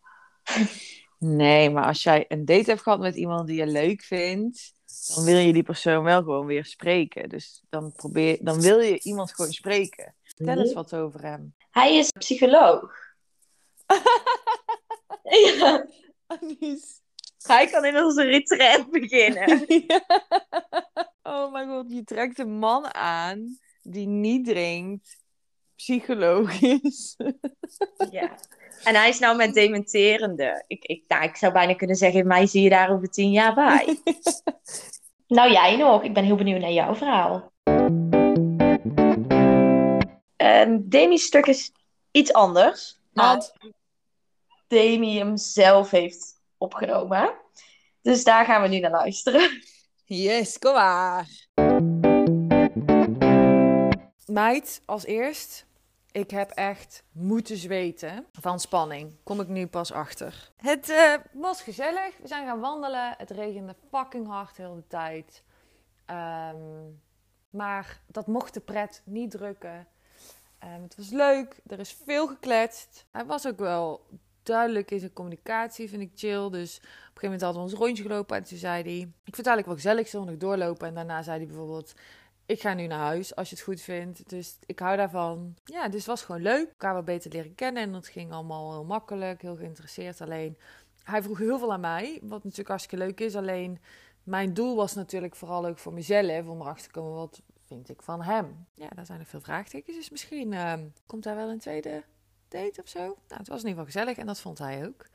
nee, 1.18 1.70
maar 1.70 1.86
als 1.86 2.04
jij 2.04 2.26
een 2.28 2.46
date 2.46 2.70
hebt 2.70 2.82
gehad 2.82 3.00
met 3.00 3.16
iemand 3.16 3.48
die 3.48 3.58
je 3.58 3.68
leuk 3.68 4.02
vindt, 4.02 4.74
dan 5.16 5.26
wil 5.26 5.38
je 5.38 5.54
die 5.54 5.64
persoon 5.64 6.04
wel 6.04 6.24
gewoon 6.24 6.46
weer 6.46 6.66
spreken. 6.66 7.30
Dus 7.30 7.64
dan, 7.70 7.92
probeer, 7.92 8.38
dan 8.42 8.62
wil 8.62 8.80
je 8.80 9.00
iemand 9.00 9.34
gewoon 9.34 9.52
spreken. 9.52 10.16
Vertel 10.24 10.58
eens 10.58 10.74
wat 10.74 10.96
over 10.96 11.22
hem. 11.22 11.56
Hij 11.72 11.98
is 11.98 12.12
psycholoog. 12.12 12.94
ja, 15.54 15.88
hij 17.42 17.68
kan 17.68 17.86
inmiddels 17.86 18.16
een 18.16 18.30
retreat 18.30 18.90
beginnen. 18.92 19.66
Ja. 19.88 20.04
Oh 21.24 21.52
mijn 21.52 21.70
god, 21.70 21.92
je 21.92 22.04
trekt 22.04 22.40
een 22.40 22.58
man 22.58 22.94
aan 22.94 23.60
die 23.82 24.08
niet 24.08 24.46
drinkt, 24.46 25.18
psycholoog 25.76 26.62
is. 26.62 27.18
ja. 28.12 28.36
En 28.84 28.96
hij 28.96 29.10
is 29.10 29.20
nou 29.20 29.36
met 29.36 29.54
dementerende. 29.54 30.64
Ik, 30.68 30.86
ik, 30.86 31.04
nou, 31.08 31.24
ik 31.24 31.36
zou 31.36 31.54
bijna 31.54 31.74
kunnen 31.74 31.96
zeggen, 31.96 32.28
mij 32.28 32.46
zie 32.46 32.62
je 32.64 32.70
daar 32.70 32.92
over 32.92 33.10
tien 33.10 33.32
jaar 33.32 33.54
bij. 33.54 34.00
nou, 35.28 35.52
jij 35.52 35.76
nog. 35.76 36.04
Ik 36.04 36.14
ben 36.14 36.24
heel 36.24 36.36
benieuwd 36.36 36.62
naar 36.62 36.72
jouw 36.72 36.96
verhaal. 36.96 37.52
Ehm 40.36 40.80
Demi's 40.82 41.24
stuk 41.24 41.46
is 41.46 41.72
iets 42.12 42.34
anders. 42.34 43.00
Want 43.14 43.54
Demi 44.68 45.18
hem 45.18 45.38
zelf 45.38 45.92
heeft 45.92 46.42
opgenomen. 46.58 47.34
Dus 48.02 48.24
daar 48.24 48.46
gaan 48.46 48.62
we 48.62 48.68
nu 48.68 48.80
naar 48.80 48.92
luisteren. 48.92 49.62
Yes, 50.06 50.60
kom 50.60 50.74
maar. 50.74 51.28
Meid, 54.32 54.82
als 54.86 55.06
eerst. 55.06 55.66
Ik 56.12 56.32
heb 56.32 56.52
echt 56.52 57.04
moeten 57.12 57.58
zweten 57.58 58.26
van 58.32 58.60
spanning. 58.60 59.16
Kom 59.24 59.40
ik 59.40 59.48
nu 59.48 59.68
pas 59.68 59.92
achter. 59.92 60.52
Het 60.58 60.90
eh, 60.90 61.14
was 61.32 61.62
gezellig. 61.62 62.18
We 62.22 62.28
zijn 62.28 62.48
gaan 62.48 62.60
wandelen. 62.60 63.14
Het 63.18 63.30
regende 63.30 63.76
fucking 63.90 64.28
hard 64.28 64.58
heel 64.58 64.76
de 64.76 64.88
tijd. 64.88 65.44
Ehm, 66.06 66.56
maar 67.50 68.02
dat 68.08 68.28
mocht 68.28 68.54
de 68.54 68.60
pret 68.60 69.02
niet 69.06 69.32
drukken. 69.32 69.88
Ehm, 70.60 70.82
het 70.82 70.96
was 70.96 71.10
leuk. 71.10 71.60
Er 71.68 71.80
is 71.80 71.98
veel 72.06 72.28
gekletst. 72.28 73.06
Hij 73.12 73.26
was 73.26 73.48
ook 73.48 73.60
wel 73.60 74.06
duidelijk 74.44 74.92
in 74.92 75.00
zijn 75.00 75.14
communicatie, 75.14 75.90
vind 75.90 76.02
ik 76.02 76.12
chill. 76.16 76.50
Dus 76.50 76.78
op 76.78 76.84
een 76.84 76.90
gegeven 76.90 77.22
moment 77.24 77.42
hadden 77.42 77.62
we 77.62 77.70
ons 77.70 77.80
rondje 77.80 78.04
gelopen 78.04 78.38
en 78.38 78.44
toen 78.44 78.58
zei 78.58 78.84
hij... 78.84 79.00
Ik 79.02 79.36
vind 79.36 79.38
het 79.38 79.48
eigenlijk 79.48 79.68
wel 79.68 79.76
gezellig, 79.76 80.08
zullen 80.08 80.26
we 80.26 80.32
nog 80.32 80.42
doorlopen? 80.42 80.88
En 80.88 80.94
daarna 80.94 81.22
zei 81.22 81.38
hij 81.38 81.48
bijvoorbeeld... 81.48 81.94
Ik 82.46 82.62
ga 82.62 82.74
nu 82.74 82.88
naar 82.88 83.00
huis, 83.00 83.36
als 83.36 83.50
je 83.50 83.56
het 83.56 83.64
goed 83.64 83.82
vindt. 83.82 84.30
Dus 84.30 84.58
ik 84.66 84.80
hou 84.80 84.98
daarvan. 84.98 85.56
Ja, 85.64 85.86
dus 85.86 85.98
het 85.98 86.06
was 86.06 86.22
gewoon 86.24 86.42
leuk. 86.42 86.70
Elkaar 86.70 86.94
wat 86.94 87.06
beter 87.06 87.32
leren 87.32 87.56
kennen. 87.56 87.84
En 87.84 87.92
dat 87.92 88.08
ging 88.08 88.32
allemaal 88.32 88.72
heel 88.72 88.86
makkelijk, 88.86 89.42
heel 89.42 89.56
geïnteresseerd. 89.56 90.22
Alleen, 90.22 90.58
hij 91.04 91.24
vroeg 91.24 91.38
heel 91.38 91.60
veel 91.60 91.74
aan 91.74 91.80
mij. 91.80 92.20
Wat 92.22 92.44
natuurlijk 92.44 92.70
hartstikke 92.70 93.06
leuk 93.06 93.20
is. 93.20 93.36
Alleen, 93.36 93.80
mijn 94.24 94.54
doel 94.54 94.76
was 94.76 94.94
natuurlijk 94.94 95.36
vooral 95.36 95.66
ook 95.66 95.78
voor 95.78 95.94
mezelf. 95.94 96.48
Om 96.48 96.62
erachter 96.62 96.92
te 96.92 97.00
komen, 97.00 97.14
wat 97.14 97.42
vind 97.66 97.90
ik 97.90 98.02
van 98.02 98.22
hem? 98.22 98.66
Ja, 98.74 98.90
daar 98.96 99.06
zijn 99.06 99.20
er 99.20 99.26
veel 99.26 99.42
vraagtekens. 99.42 99.96
Dus 99.96 100.10
misschien 100.10 100.54
ehm, 100.54 100.88
komt 101.06 101.24
daar 101.24 101.36
wel 101.36 101.50
een 101.50 101.60
tweede 101.60 102.04
date 102.48 102.82
of 102.82 102.88
zo. 102.88 103.00
Nou, 103.00 103.16
het 103.28 103.48
was 103.48 103.62
in 103.62 103.68
ieder 103.68 103.70
geval 103.70 103.86
gezellig. 103.86 104.18
En 104.18 104.26
dat 104.26 104.40
vond 104.40 104.58
hij 104.58 104.86
ook. 104.86 105.08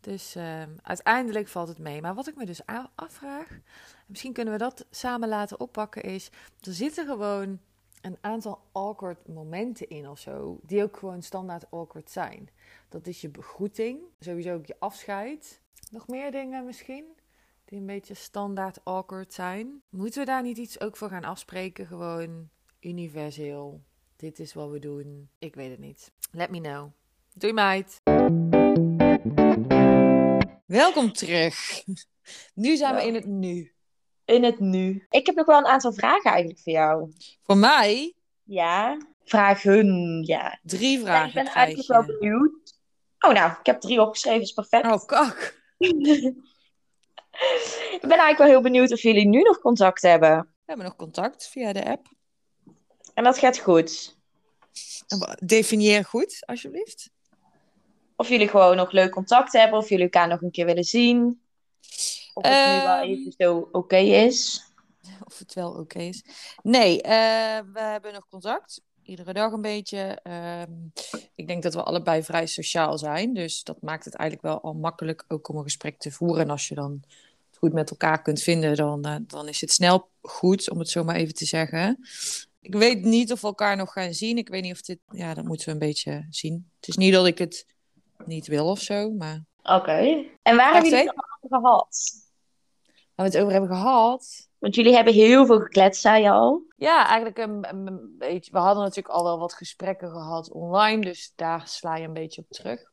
Dus 0.00 0.34
ehm, 0.34 0.70
uiteindelijk 0.82 1.48
valt 1.48 1.68
het 1.68 1.78
mee. 1.78 2.00
Maar 2.00 2.14
wat 2.14 2.28
ik 2.28 2.36
me 2.36 2.46
dus 2.46 2.60
afvraag, 2.94 3.50
en 3.50 3.62
misschien 4.06 4.32
kunnen 4.32 4.52
we 4.52 4.58
dat 4.58 4.86
samen 4.90 5.28
laten 5.28 5.60
oppakken, 5.60 6.02
is 6.02 6.30
er 6.60 6.72
zitten 6.72 7.06
gewoon 7.06 7.58
een 8.00 8.18
aantal 8.20 8.60
awkward 8.72 9.28
momenten 9.28 9.88
in 9.88 10.08
of 10.08 10.18
zo, 10.18 10.60
die 10.62 10.82
ook 10.82 10.96
gewoon 10.96 11.22
standaard 11.22 11.70
awkward 11.70 12.10
zijn. 12.10 12.48
Dat 12.88 13.06
is 13.06 13.20
je 13.20 13.28
begroeting, 13.28 14.00
sowieso 14.20 14.54
ook 14.54 14.66
je 14.66 14.76
afscheid. 14.78 15.60
Nog 15.90 16.08
meer 16.08 16.30
dingen 16.30 16.64
misschien? 16.64 17.16
die 17.68 17.78
een 17.78 17.86
beetje 17.86 18.14
standaard 18.14 18.84
awkward 18.84 19.32
zijn. 19.32 19.82
Moeten 19.88 20.20
we 20.20 20.26
daar 20.26 20.42
niet 20.42 20.58
iets 20.58 20.80
ook 20.80 20.96
voor 20.96 21.08
gaan 21.08 21.24
afspreken? 21.24 21.86
Gewoon 21.86 22.48
universeel. 22.80 23.82
Dit 24.16 24.38
is 24.38 24.54
wat 24.54 24.70
we 24.70 24.78
doen. 24.78 25.28
Ik 25.38 25.54
weet 25.54 25.70
het 25.70 25.78
niet. 25.78 26.12
Let 26.30 26.50
me 26.50 26.60
know. 26.60 26.90
Doei 27.34 27.52
meid. 27.52 28.00
Welkom 30.68 31.12
terug. 31.12 31.82
Nu 32.54 32.76
zijn 32.76 32.94
we 32.94 33.06
in 33.06 33.14
het 33.14 33.26
nu. 33.26 33.72
In 34.24 34.44
het 34.44 34.60
nu. 34.60 35.06
Ik 35.10 35.26
heb 35.26 35.34
nog 35.34 35.46
wel 35.46 35.58
een 35.58 35.66
aantal 35.66 35.92
vragen 35.92 36.30
eigenlijk 36.30 36.60
voor 36.60 36.72
jou. 36.72 37.12
Voor 37.42 37.56
mij 37.56 38.14
Ja, 38.42 38.96
vragen, 39.24 40.22
ja. 40.26 40.58
drie 40.62 40.98
Ja, 40.98 41.04
vragen. 41.04 41.28
ik 41.28 41.34
ben 41.34 41.46
eigenlijk 41.46 41.88
wel 41.88 42.04
benieuwd. 42.04 42.78
Oh, 43.18 43.32
nou, 43.32 43.50
ik 43.60 43.66
heb 43.66 43.80
drie 43.80 44.00
opgeschreven, 44.00 44.40
is 44.40 44.52
perfect. 44.52 44.86
Oh, 44.86 45.04
kak. 45.06 45.60
ik 45.78 45.90
ben 48.00 48.18
eigenlijk 48.18 48.38
wel 48.38 48.46
heel 48.46 48.60
benieuwd 48.60 48.92
of 48.92 49.00
jullie 49.00 49.28
nu 49.28 49.42
nog 49.42 49.58
contact 49.60 50.02
hebben. 50.02 50.38
We 50.38 50.46
hebben 50.64 50.86
nog 50.86 50.96
contact 50.96 51.48
via 51.48 51.72
de 51.72 51.84
app. 51.84 52.06
En 53.14 53.24
dat 53.24 53.38
gaat 53.38 53.58
goed. 53.58 54.16
Definieer 55.44 56.04
goed, 56.04 56.42
alsjeblieft. 56.46 57.10
Of 58.20 58.28
jullie 58.28 58.48
gewoon 58.48 58.76
nog 58.76 58.92
leuk 58.92 59.10
contact 59.10 59.52
hebben, 59.52 59.78
of 59.78 59.88
jullie 59.88 60.04
elkaar 60.04 60.28
nog 60.28 60.42
een 60.42 60.50
keer 60.50 60.66
willen 60.66 60.84
zien. 60.84 61.40
Of 62.34 62.44
het 62.46 62.52
nu 62.52 62.82
wel 62.82 62.96
Ehm. 62.96 63.08
even 63.08 63.34
zo 63.38 63.68
oké 63.72 63.96
is. 63.96 64.62
Of 65.24 65.38
het 65.38 65.54
wel 65.54 65.72
oké 65.72 65.98
is. 65.98 66.24
Nee, 66.62 67.02
eh, 67.02 67.10
we 67.72 67.80
hebben 67.80 68.12
nog 68.12 68.28
contact. 68.28 68.80
Iedere 69.02 69.32
dag 69.32 69.52
een 69.52 69.60
beetje. 69.60 70.18
Ehm, 70.22 70.70
ik 71.34 71.46
denk 71.46 71.62
dat 71.62 71.74
we 71.74 71.82
allebei 71.82 72.22
vrij 72.22 72.46
sociaal 72.46 72.98
zijn. 72.98 73.34
Dus 73.34 73.62
dat 73.62 73.82
maakt 73.82 74.04
het 74.04 74.14
eigenlijk 74.14 74.48
wel 74.48 74.60
al 74.62 74.74
makkelijk 74.74 75.24
ook 75.28 75.48
om 75.48 75.56
een 75.56 75.62
gesprek 75.62 75.98
te 75.98 76.10
voeren. 76.10 76.42
En 76.42 76.50
als 76.50 76.68
je 76.68 76.74
dan 76.74 77.02
het 77.50 77.58
goed 77.58 77.72
met 77.72 77.90
elkaar 77.90 78.22
kunt 78.22 78.40
vinden, 78.42 78.76
dan, 78.76 79.04
eh, 79.04 79.16
dan 79.26 79.48
is 79.48 79.60
het 79.60 79.72
snel 79.72 80.08
goed, 80.20 80.70
om 80.70 80.78
het 80.78 80.88
zo 80.90 81.04
maar 81.04 81.16
even 81.16 81.34
te 81.34 81.44
zeggen. 81.46 81.98
Ik 82.60 82.74
weet 82.74 83.02
niet 83.02 83.32
of 83.32 83.40
we 83.40 83.46
elkaar 83.46 83.76
nog 83.76 83.92
gaan 83.92 84.14
zien. 84.14 84.36
Ik 84.38 84.48
weet 84.48 84.62
niet 84.62 84.72
of 84.72 84.82
dit... 84.82 84.98
Ja, 85.10 85.34
dat 85.34 85.44
moeten 85.44 85.66
we 85.66 85.72
een 85.72 85.78
beetje 85.78 86.26
zien. 86.30 86.70
Het 86.80 86.88
is 86.88 86.96
niet 86.96 87.12
dat 87.12 87.26
ik 87.26 87.38
het 87.38 87.66
niet 88.24 88.46
wil 88.46 88.66
of 88.66 88.80
zo, 88.80 89.10
maar... 89.10 89.44
Oké. 89.62 90.24
En 90.42 90.56
waar 90.56 90.72
hebben 90.72 90.90
jullie 90.90 91.06
het 91.06 91.24
over 91.40 91.58
gehad? 91.58 92.10
Waar 93.14 93.26
we 93.26 93.32
het 93.32 93.38
over 93.38 93.52
hebben 93.52 93.70
gehad... 93.70 94.48
Want 94.58 94.74
jullie 94.74 94.94
hebben 94.94 95.12
heel 95.12 95.46
veel 95.46 95.60
gekletst, 95.60 96.00
zei 96.00 96.22
je 96.22 96.30
al. 96.30 96.62
Ja, 96.76 97.06
eigenlijk 97.06 97.38
een, 97.38 98.16
beetje. 98.18 98.52
We 98.52 98.58
hadden 98.58 98.82
natuurlijk 98.82 99.14
al 99.14 99.24
wel 99.24 99.38
wat 99.38 99.54
gesprekken 99.54 100.10
gehad 100.10 100.52
online, 100.52 101.00
dus 101.00 101.32
daar 101.36 101.68
sla 101.68 101.96
je 101.96 102.06
een 102.06 102.12
beetje 102.12 102.40
op 102.40 102.48
terug. 102.48 102.90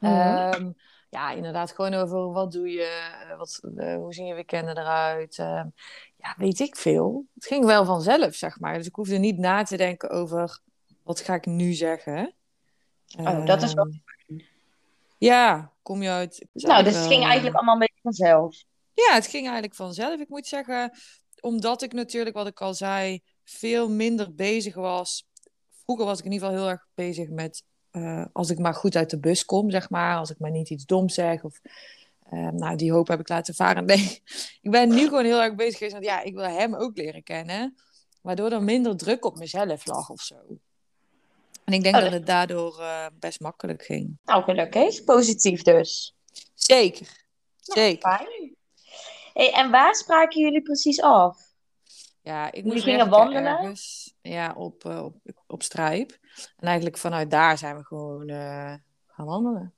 Mhm. 0.00 0.12
Ehm, 0.12 0.72
ja, 1.08 1.30
inderdaad, 1.30 1.72
gewoon 1.72 1.94
over 1.94 2.32
wat 2.32 2.52
doe 2.52 2.68
je, 2.68 3.34
wat, 3.38 3.60
eh, 3.76 3.94
hoe 3.94 4.14
zien 4.14 4.26
je 4.26 4.34
weekenden 4.34 4.78
eruit. 4.78 5.38
Ehm, 5.38 5.66
ja, 6.16 6.34
weet 6.36 6.60
ik 6.60 6.76
veel. 6.76 7.26
Het 7.34 7.46
ging 7.46 7.64
wel 7.64 7.84
vanzelf, 7.84 8.34
zeg 8.34 8.60
maar. 8.60 8.74
Dus 8.74 8.86
ik 8.86 8.94
hoefde 8.94 9.18
niet 9.18 9.38
na 9.38 9.62
te 9.62 9.76
denken 9.76 10.10
over 10.10 10.60
wat 11.02 11.20
ga 11.20 11.34
ik 11.34 11.46
nu 11.46 11.72
zeggen. 11.72 12.34
Oh, 13.18 13.46
dat 13.46 13.62
is 13.62 13.74
wel 13.74 13.84
Ehm, 14.26 14.38
Ja, 15.18 15.72
kom 15.82 16.02
je 16.02 16.10
uit. 16.10 16.46
Nou, 16.52 16.84
dus 16.84 16.94
het 16.94 17.06
ging 17.06 17.20
eh, 17.20 17.26
eigenlijk 17.26 17.56
allemaal 17.56 17.74
een 17.74 17.80
beetje 17.80 18.00
vanzelf. 18.02 18.62
ja, 18.94 19.14
het 19.14 19.26
ging 19.26 19.44
eigenlijk 19.44 19.74
vanzelf. 19.74 20.20
Ik 20.20 20.28
moet 20.28 20.46
zeggen, 20.46 20.90
omdat 21.40 21.82
ik 21.82 21.92
natuurlijk, 21.92 22.36
wat 22.36 22.46
ik 22.46 22.60
al 22.60 22.74
zei, 22.74 23.20
veel 23.44 23.90
minder 23.90 24.34
bezig 24.34 24.74
was. 24.74 25.26
Vroeger 25.84 26.06
was 26.06 26.18
ik 26.18 26.24
in 26.24 26.32
ieder 26.32 26.48
geval 26.48 26.62
heel 26.62 26.72
erg 26.72 26.86
bezig 26.94 27.28
met 27.28 27.62
eh, 27.90 28.24
als 28.32 28.50
ik 28.50 28.58
maar 28.58 28.74
goed 28.74 28.96
uit 28.96 29.10
de 29.10 29.18
bus 29.18 29.44
kom, 29.44 29.70
zeg 29.70 29.90
maar. 29.90 30.16
Als 30.16 30.30
ik 30.30 30.38
maar 30.38 30.50
niet 30.50 30.70
iets 30.70 30.84
doms 30.84 31.14
zeg. 31.14 31.44
Of, 31.44 31.60
eh, 32.22 32.48
nou, 32.48 32.76
die 32.76 32.92
hoop 32.92 33.08
heb 33.08 33.20
ik 33.20 33.28
laten 33.28 33.54
varen. 33.54 33.84
Nee, 33.94 34.22
ik 34.60 34.70
ben 34.70 34.88
nu 34.88 35.04
gewoon 35.04 35.24
heel 35.24 35.42
erg 35.42 35.54
bezig 35.54 35.78
geweest 35.78 35.94
met, 35.94 36.04
ja, 36.04 36.22
ik 36.22 36.34
wil 36.34 36.44
hem 36.44 36.74
ook 36.74 36.96
leren 36.96 37.22
kennen. 37.22 37.76
Waardoor 38.20 38.50
er 38.50 38.62
minder 38.62 38.96
druk 38.96 39.24
op 39.24 39.36
mezelf 39.38 39.86
lag 39.86 40.10
of 40.10 40.20
zo. 40.20 40.36
En 41.66 41.72
ik 41.72 41.82
denk 41.82 41.94
Oh, 41.96 42.02
dat 42.02 42.12
het 42.12 42.26
daardoor 42.26 42.80
eh, 42.80 43.06
best 43.12 43.40
makkelijk 43.40 43.82
ging. 43.82 44.18
Nou, 44.24 44.42
gelukkig. 44.42 45.04
Positief 45.04 45.62
dus. 45.62 46.16
Zeker. 46.54 47.24
Zeker. 47.60 48.16
Fijn. 48.16 48.56
Hey, 49.32 49.52
en 49.52 49.70
waar 49.70 49.94
spraken 49.94 50.40
jullie 50.40 50.62
precies 50.62 51.00
af? 51.00 51.38
Ja, 52.22 52.52
ik 52.52 52.64
moest 52.64 52.82
gingen 52.84 53.08
wandelen? 53.08 53.44
ergens. 53.46 54.14
Ja, 54.20 54.52
op, 54.56 54.84
eh, 54.84 55.04
op, 55.04 55.16
op 55.46 55.62
Strijp. 55.62 56.10
En 56.56 56.66
eigenlijk 56.66 56.98
vanuit 56.98 57.30
daar 57.30 57.58
zijn 57.58 57.76
we 57.76 57.84
gewoon 57.84 58.28
eh, 58.28 58.74
gaan 59.06 59.26
wandelen. 59.26 59.74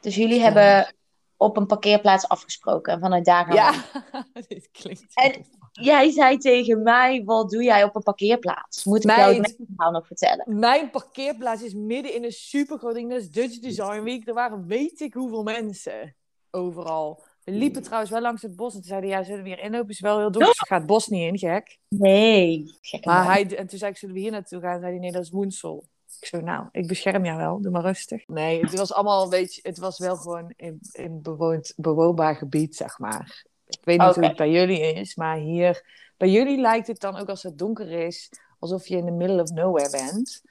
Dus 0.00 0.14
jullie 0.14 0.38
Ja. 0.38 0.42
hebben 0.42 0.94
op 1.36 1.56
een 1.56 1.66
parkeerplaats 1.66 2.28
afgesproken 2.28 2.92
en 2.92 3.00
vanuit 3.00 3.24
daar 3.24 3.44
gaan 3.44 3.54
Ja, 3.54 3.72
wandelen. 3.92 4.44
dit 4.48 4.68
klinkt... 4.70 5.04
En- 5.14 5.44
Jij 5.80 6.10
zei 6.10 6.38
tegen 6.38 6.82
mij, 6.82 7.24
wat 7.24 7.50
doe 7.50 7.62
jij 7.62 7.84
op 7.84 7.96
een 7.96 8.02
parkeerplaats? 8.02 8.84
Moet 8.84 9.04
ik 9.04 9.16
jou 9.16 9.34
het 9.34 9.56
verhaal 9.74 9.92
nog 9.92 10.06
vertellen? 10.06 10.58
Mijn 10.58 10.90
parkeerplaats 10.90 11.62
is 11.62 11.74
midden 11.74 12.14
in 12.14 12.24
een 12.24 12.32
supergroot 12.32 12.94
ding. 12.94 13.10
Dat 13.10 13.20
is 13.20 13.30
Dutch 13.30 13.58
Design 13.58 14.02
Week. 14.02 14.28
Er 14.28 14.34
waren 14.34 14.66
weet 14.66 15.00
ik 15.00 15.14
hoeveel 15.14 15.42
mensen 15.42 16.14
overal. 16.50 17.22
We 17.44 17.52
liepen 17.52 17.82
trouwens 17.82 18.10
wel 18.10 18.20
langs 18.20 18.42
het 18.42 18.56
bos. 18.56 18.74
En 18.74 18.80
toen 18.80 18.88
zeiden 18.88 19.10
ja, 19.10 19.22
zullen 19.22 19.42
we 19.42 19.48
hier 19.48 19.58
inlopen? 19.58 19.88
is 19.88 20.00
wel 20.00 20.18
heel 20.18 20.30
donker. 20.30 20.50
Dus 20.50 20.60
ik 20.60 20.66
ga 20.66 20.76
het 20.76 20.86
bos 20.86 21.08
niet 21.08 21.32
in, 21.32 21.38
gek. 21.38 21.78
Nee. 21.88 22.64
Gekke 22.80 23.08
Maar 23.08 23.24
man. 23.24 23.32
hij, 23.32 23.56
en 23.56 23.66
toen 23.66 23.78
zei 23.78 23.90
ik, 23.90 23.96
zullen 23.96 24.14
we 24.14 24.20
hier 24.20 24.30
naartoe 24.30 24.60
gaan? 24.60 24.80
zei 24.80 24.90
hij, 24.90 25.00
nee, 25.00 25.12
dat 25.12 25.22
is 25.22 25.30
Woensel. 25.30 25.84
Ik 26.20 26.26
zo, 26.26 26.40
nou, 26.40 26.68
ik 26.70 26.86
bescherm 26.86 27.24
jou 27.24 27.38
wel. 27.38 27.60
Doe 27.60 27.72
maar 27.72 27.82
rustig. 27.82 28.26
Nee, 28.26 28.60
het 28.60 28.78
was 28.78 28.92
allemaal 28.92 29.22
een 29.22 29.30
beetje... 29.30 29.60
Het 29.62 29.78
was 29.78 29.98
wel 29.98 30.16
gewoon 30.16 30.52
in, 30.56 30.78
in 30.92 31.22
bewoond, 31.22 31.72
bewoonbaar 31.76 32.36
gebied, 32.36 32.76
zeg 32.76 32.98
maar. 32.98 33.44
Ik 33.76 33.84
weet 33.84 33.98
niet 33.98 34.14
hoe 34.14 34.24
het 34.24 34.36
bij 34.36 34.50
jullie 34.50 34.80
is, 34.80 35.14
maar 35.14 35.36
hier... 35.36 36.02
Bij 36.16 36.28
jullie 36.28 36.60
lijkt 36.60 36.86
het 36.86 37.00
dan 37.00 37.16
ook 37.16 37.28
als 37.28 37.42
het 37.42 37.58
donker 37.58 37.90
is... 37.90 38.30
alsof 38.58 38.86
je 38.86 38.96
in 38.96 39.04
the 39.04 39.10
middle 39.10 39.42
of 39.42 39.50
nowhere 39.50 39.90
bent. 39.90 40.42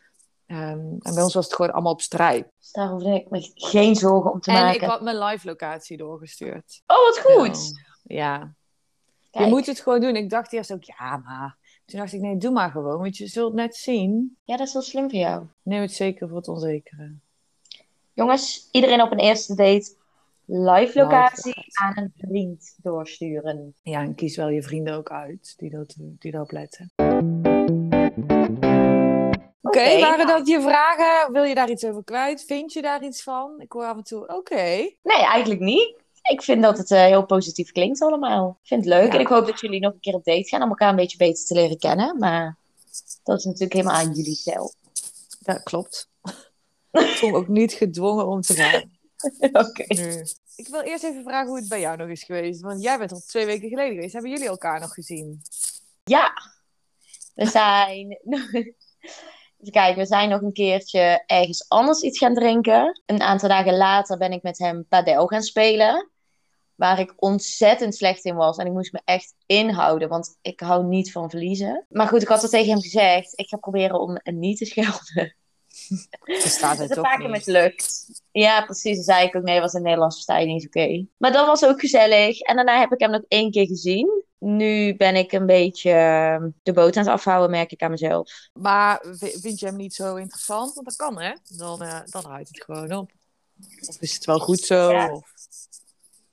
Ehm, 0.45 0.79
en 0.99 1.13
bij 1.13 1.23
ons 1.23 1.33
was 1.33 1.45
het 1.45 1.53
gewoon 1.53 1.71
allemaal 1.71 1.91
op 1.91 2.01
strijp. 2.01 2.51
Dus 2.59 2.71
daar 2.71 2.87
hoefde 2.87 3.13
ik 3.13 3.29
me 3.29 3.51
geen 3.53 3.95
zorgen 3.95 4.31
om 4.31 4.39
te 4.39 4.51
En 4.51 4.57
maken. 4.57 4.81
ik 4.81 4.87
had 4.87 5.01
mijn 5.01 5.17
live 5.17 5.47
locatie 5.47 5.97
doorgestuurd. 5.97 6.81
Oh, 6.87 6.97
wat 6.97 7.19
goed. 7.19 7.81
Ja, 8.03 8.53
Kijk. 9.31 9.45
je 9.45 9.51
moet 9.51 9.65
het 9.65 9.79
gewoon 9.79 10.01
doen. 10.01 10.15
Ik 10.15 10.29
dacht 10.29 10.53
eerst 10.53 10.73
ook, 10.73 10.83
ja, 10.83 11.17
maar... 11.17 11.57
Toen 11.85 11.99
dacht 11.99 12.13
ik, 12.13 12.21
nee, 12.21 12.37
doe 12.37 12.51
maar 12.51 12.71
gewoon, 12.71 12.97
want 12.97 13.17
je 13.17 13.27
zult 13.27 13.53
net 13.53 13.75
zien. 13.75 14.37
Ja, 14.43 14.57
dat 14.57 14.67
is 14.67 14.73
wel 14.73 14.81
slim 14.81 15.09
voor 15.09 15.19
jou. 15.19 15.45
Neem 15.61 15.81
het 15.81 15.93
zeker 15.93 16.27
voor 16.27 16.37
het 16.37 16.47
onzekere. 16.47 17.11
Jongens, 18.13 18.67
iedereen 18.71 19.01
op 19.01 19.11
een 19.11 19.19
eerste 19.19 19.55
date 19.55 19.95
live 20.45 21.00
locatie 21.00 21.65
aan 21.81 21.97
een 21.97 22.13
vriend 22.17 22.75
doorsturen. 22.81 23.75
Ja, 23.81 24.01
en 24.01 24.15
kies 24.15 24.35
wel 24.35 24.50
je 24.50 24.63
vrienden 24.63 24.93
ook 24.93 25.12
uit 25.12 25.53
die, 25.57 25.69
dat, 25.69 25.95
die 25.97 26.31
daarop 26.31 26.51
letten. 26.51 26.91
Oké, 29.62 30.00
waren 30.00 30.25
nou. 30.25 30.38
dat 30.38 30.47
je 30.47 30.62
vragen? 30.62 31.31
Wil 31.33 31.43
je 31.43 31.55
daar 31.55 31.69
iets 31.69 31.85
over 31.85 32.03
kwijt? 32.03 32.43
Vind 32.43 32.73
je 32.73 32.81
daar 32.81 33.03
iets 33.03 33.23
van? 33.23 33.62
Ik 33.62 33.71
hoor 33.71 33.83
af 33.85 33.97
en 33.97 34.03
toe, 34.03 34.27
oké. 34.27 34.65
Nee, 35.03 35.25
eigenlijk 35.25 35.62
niet. 35.62 35.95
Ik 36.23 36.41
vind 36.41 36.62
dat 36.62 36.77
het 36.77 36.91
eh, 36.91 37.00
heel 37.00 37.25
positief 37.25 37.71
klinkt 37.71 38.01
allemaal. 38.01 38.57
Ik 38.62 38.67
vind 38.67 38.85
het 38.85 38.93
leuk 38.93 39.07
Ja. 39.07 39.13
en 39.13 39.19
ik 39.19 39.27
hoop 39.27 39.45
dat 39.45 39.59
jullie 39.59 39.79
nog 39.79 39.93
een 39.93 40.00
keer 40.00 40.13
op 40.13 40.23
date 40.23 40.47
gaan 40.47 40.62
om 40.62 40.69
elkaar 40.69 40.89
een 40.89 40.95
beetje 40.95 41.17
beter 41.17 41.45
te 41.45 41.53
leren 41.53 41.77
kennen. 41.77 42.17
Maar 42.17 42.57
dat 43.23 43.38
is 43.38 43.45
natuurlijk 43.45 43.73
helemaal 43.73 43.95
aan 43.95 44.12
jullie 44.12 44.35
zelf. 44.35 44.73
Ja, 45.39 45.53
klopt. 45.53 46.09
Ik 46.91 47.17
voel 47.17 47.29
me 47.29 47.38
ook 47.38 47.47
niet 47.47 47.73
gedwongen 47.73 48.27
om 48.27 48.41
te 48.41 48.53
gaan. 48.53 48.91
Oké. 49.67 49.83
Ik 50.55 50.67
wil 50.67 50.81
eerst 50.81 51.03
even 51.03 51.23
vragen 51.23 51.47
hoe 51.47 51.57
het 51.57 51.67
bij 51.67 51.79
jou 51.79 51.97
nog 51.97 52.07
is 52.07 52.23
geweest. 52.23 52.61
Want 52.61 52.83
jij 52.83 52.97
bent 52.97 53.11
al 53.11 53.21
twee 53.27 53.45
weken 53.45 53.69
geleden 53.69 53.93
geweest. 53.93 54.13
Hebben 54.13 54.31
jullie 54.31 54.47
elkaar 54.47 54.79
nog 54.79 54.93
gezien? 54.93 55.41
Ja, 56.03 56.33
we 57.33 57.45
zijn. 57.45 58.19
Kijken, 59.71 60.01
we 60.01 60.05
zijn 60.05 60.29
nog 60.29 60.41
een 60.41 60.53
keertje 60.53 61.23
ergens 61.25 61.69
anders 61.69 62.01
iets 62.01 62.17
gaan 62.17 62.33
drinken. 62.33 63.01
Een 63.05 63.21
aantal 63.21 63.49
dagen 63.49 63.77
later 63.77 64.17
ben 64.17 64.31
ik 64.31 64.43
met 64.43 64.57
hem 64.57 64.85
padel 64.87 65.27
gaan 65.27 65.41
spelen. 65.41 66.09
Waar 66.75 66.99
ik 66.99 67.13
ontzettend 67.15 67.95
slecht 67.95 68.25
in 68.25 68.35
was. 68.35 68.57
En 68.57 68.65
ik 68.65 68.71
moest 68.71 68.93
me 68.93 69.01
echt 69.05 69.35
inhouden, 69.45 70.09
want 70.09 70.37
ik 70.41 70.59
hou 70.59 70.85
niet 70.85 71.11
van 71.11 71.29
verliezen. 71.29 71.85
Maar 71.89 72.07
goed, 72.07 72.21
ik 72.21 72.27
had 72.27 72.43
al 72.43 72.49
tegen 72.49 72.71
hem 72.71 72.81
gezegd: 72.81 73.39
ik 73.39 73.47
ga 73.47 73.57
proberen 73.57 73.99
om 73.99 74.19
niet 74.23 74.57
te 74.57 74.65
schelden. 74.65 75.35
Verstaat 76.23 76.77
Dat 76.77 76.89
het 76.89 76.97
is 76.97 77.03
toch 77.03 77.17
niet? 77.17 77.29
mislukt. 77.29 78.05
Ja, 78.31 78.65
precies. 78.65 78.95
Dan 78.95 79.03
zei 79.03 79.27
ik 79.27 79.35
ook: 79.35 79.43
nee, 79.43 79.59
was 79.59 79.73
in 79.73 79.81
Nederlands 79.81 80.15
versta 80.15 80.37
je 80.37 80.45
niet 80.45 80.65
oké. 80.65 81.05
Maar 81.17 81.31
dat 81.31 81.45
was 81.45 81.65
ook 81.65 81.79
gezellig. 81.79 82.39
En 82.39 82.55
daarna 82.55 82.79
heb 82.79 82.91
ik 82.91 82.99
hem 82.99 83.11
nog 83.11 83.23
één 83.27 83.51
keer 83.51 83.67
gezien. 83.67 84.23
Nu 84.39 84.95
ben 84.95 85.15
ik 85.15 85.31
een 85.31 85.45
beetje 85.45 85.91
eh, 85.91 86.43
de 86.63 86.73
boot 86.73 86.97
aan 86.97 87.03
het 87.03 87.13
afhouden, 87.13 87.49
merk 87.51 87.71
ik 87.71 87.81
aan 87.81 87.91
mezelf. 87.91 88.31
Maar 88.53 89.05
vind 89.19 89.59
je 89.59 89.65
hem 89.65 89.75
niet 89.75 89.93
zo 89.93 90.15
interessant? 90.15 90.73
Want 90.73 90.87
dat 90.87 90.95
kan, 90.95 91.21
hè? 91.21 91.33
Dan, 91.57 91.81
eh, 91.81 91.99
dan 92.05 92.25
houdt 92.25 92.47
het 92.47 92.63
gewoon 92.63 92.91
op. 92.93 93.11
Of 93.87 93.97
is 93.99 94.13
het 94.13 94.25
wel 94.25 94.39
goed 94.39 94.59
zo? 94.59 94.91
Ja. 94.91 95.11
Of... 95.11 95.31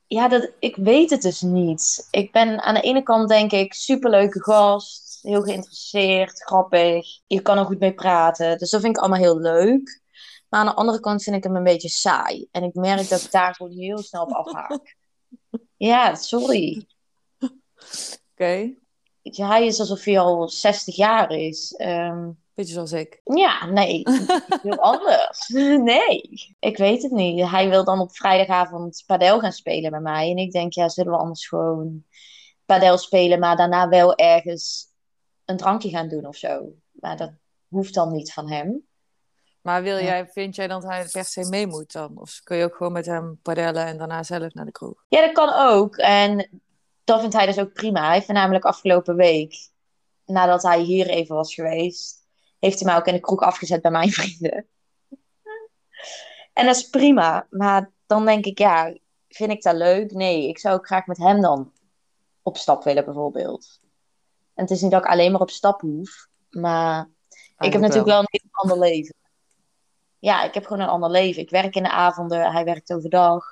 Ja, 0.06 0.28
dat, 0.28 0.50
ik 0.58 0.76
weet 0.76 1.10
het 1.10 1.22
dus 1.22 1.40
niet. 1.40 2.06
Ik 2.10 2.32
ben 2.32 2.60
aan 2.60 2.74
de 2.74 2.80
ene 2.80 3.02
kant 3.02 3.28
denk 3.28 3.52
ik 3.52 3.74
superleuke 3.74 4.42
gast, 4.42 5.09
heel 5.22 5.42
geïnteresseerd, 5.42 6.42
grappig. 6.42 7.06
Je 7.26 7.42
kan 7.42 7.58
er 7.58 7.64
goed 7.64 7.78
mee 7.78 7.94
praten, 7.94 8.58
dus 8.58 8.70
dat 8.70 8.80
vind 8.80 8.96
ik 8.96 9.02
allemaal 9.02 9.18
heel 9.18 9.38
leuk. 9.38 10.02
Maar 10.48 10.60
aan 10.60 10.66
de 10.66 10.74
andere 10.74 11.00
kant 11.00 11.22
vind 11.22 11.36
ik 11.36 11.44
hem 11.44 11.56
een 11.56 11.62
beetje 11.62 11.88
saai. 11.88 12.48
En 12.50 12.62
ik 12.62 12.74
merk 12.74 13.08
dat 13.08 13.22
ik 13.22 13.30
daar 13.30 13.54
gewoon 13.54 13.72
heel 13.72 13.98
snel 13.98 14.22
op 14.22 14.32
afhaak. 14.32 14.96
Ja, 15.76 16.14
sorry. 16.14 16.86
Oké, 18.32 18.74
Hij 19.22 19.66
is 19.66 19.80
alsof 19.80 20.04
hij 20.04 20.18
al 20.18 20.48
60 20.48 20.96
jaar 20.96 21.30
is. 21.30 21.72
Ehm, 21.72 22.30
beetje 22.60 22.74
zoals 22.74 22.92
ik. 22.92 23.20
ja, 23.24 23.66
nee, 23.66 24.02
heel 24.62 24.78
anders. 24.78 25.48
Nee, 25.92 26.22
ik 26.58 26.76
weet 26.76 27.02
het 27.02 27.12
niet. 27.12 27.50
Hij 27.50 27.68
wil 27.68 27.84
dan 27.84 28.00
op 28.00 28.16
vrijdagavond 28.16 29.02
padel 29.06 29.40
gaan 29.40 29.52
spelen 29.52 29.90
met 29.90 30.02
mij. 30.02 30.30
En 30.30 30.36
ik 30.36 30.52
denk, 30.52 30.72
ja, 30.72 30.88
zullen 30.88 31.12
we 31.12 31.18
anders 31.18 31.48
gewoon 31.48 32.04
padel 32.64 32.98
spelen, 32.98 33.38
maar 33.38 33.56
daarna 33.56 33.88
wel 33.88 34.16
ergens 34.16 34.89
een 35.50 35.56
drankje 35.56 35.88
gaan 35.88 36.08
doen 36.08 36.26
of 36.26 36.36
zo. 36.36 36.72
Maar 36.92 37.16
dat 37.16 37.32
hoeft 37.68 37.94
dan 37.94 38.12
niet 38.12 38.32
van 38.32 38.50
hem. 38.50 38.86
Maar 39.62 39.82
wil 39.82 39.96
Ja. 39.96 40.04
jij, 40.04 40.26
vind 40.26 40.54
jij 40.54 40.66
dat 40.68 40.82
hij 40.82 41.06
per 41.12 41.24
se 41.24 41.48
mee 41.48 41.66
moet 41.66 41.92
dan? 41.92 42.18
Of 42.18 42.40
kun 42.44 42.56
je 42.56 42.64
ook 42.64 42.74
gewoon 42.76 42.92
met 42.92 43.06
hem 43.06 43.38
padellen 43.42 43.86
en 43.86 43.98
daarna 43.98 44.22
zelf 44.22 44.54
naar 44.54 44.64
de 44.64 44.72
kroeg? 44.72 45.04
Ja, 45.08 45.20
dat 45.20 45.32
kan 45.32 45.52
ook. 45.52 45.96
En 45.96 46.48
dat 47.04 47.20
vindt 47.20 47.34
hij 47.34 47.46
dus 47.46 47.58
ook 47.58 47.72
prima. 47.72 48.04
Hij 48.04 48.14
heeft 48.14 48.28
me 48.28 48.34
namelijk 48.34 48.64
afgelopen 48.64 49.16
week, 49.16 49.54
nadat 50.24 50.62
hij 50.62 50.80
hier 50.80 51.08
even 51.08 51.34
was 51.34 51.54
geweest, 51.54 52.26
heeft 52.58 52.78
hij 52.78 52.88
mij 52.88 52.96
ook 52.96 53.06
in 53.06 53.14
de 53.14 53.20
kroeg 53.20 53.40
afgezet 53.40 53.82
bij 53.82 53.90
mijn 53.90 54.10
vrienden. 54.20 54.66
En 56.52 56.66
dat 56.66 56.76
is 56.76 56.88
prima. 56.88 57.46
Maar 57.50 57.90
dan 58.06 58.24
denk 58.24 58.44
ik, 58.44 58.58
ja, 58.58 58.94
vind 59.28 59.50
ik 59.50 59.62
dat 59.62 59.74
leuk? 59.74 60.12
Nee, 60.12 60.48
ik 60.48 60.58
zou 60.58 60.74
ook 60.74 60.86
graag 60.86 61.06
met 61.06 61.18
hem 61.18 61.40
dan 61.40 61.72
op 62.42 62.56
stap 62.56 62.84
willen, 62.84 63.04
bijvoorbeeld. 63.04 63.80
En 64.60 64.66
het 64.66 64.74
is 64.74 64.82
niet 64.82 64.90
dat 64.90 65.04
ik 65.04 65.10
alleen 65.10 65.32
maar 65.32 65.40
op 65.40 65.50
stap 65.50 65.80
hoef, 65.80 66.28
maar 66.50 67.08
ik 67.58 67.72
heb 67.72 67.80
natuurlijk 67.80 68.08
wel 68.08 68.18
een 68.18 68.28
heel 68.30 68.48
ander 68.50 68.78
leven. 68.78 69.14
Ja, 70.18 70.44
ik 70.44 70.54
heb 70.54 70.66
gewoon 70.66 70.82
een 70.82 70.88
ander 70.88 71.10
leven. 71.10 71.42
Ik 71.42 71.50
werk 71.50 71.74
in 71.74 71.82
de 71.82 71.90
avonden, 71.90 72.52
hij 72.52 72.64
werkt 72.64 72.92
overdag. 72.92 73.44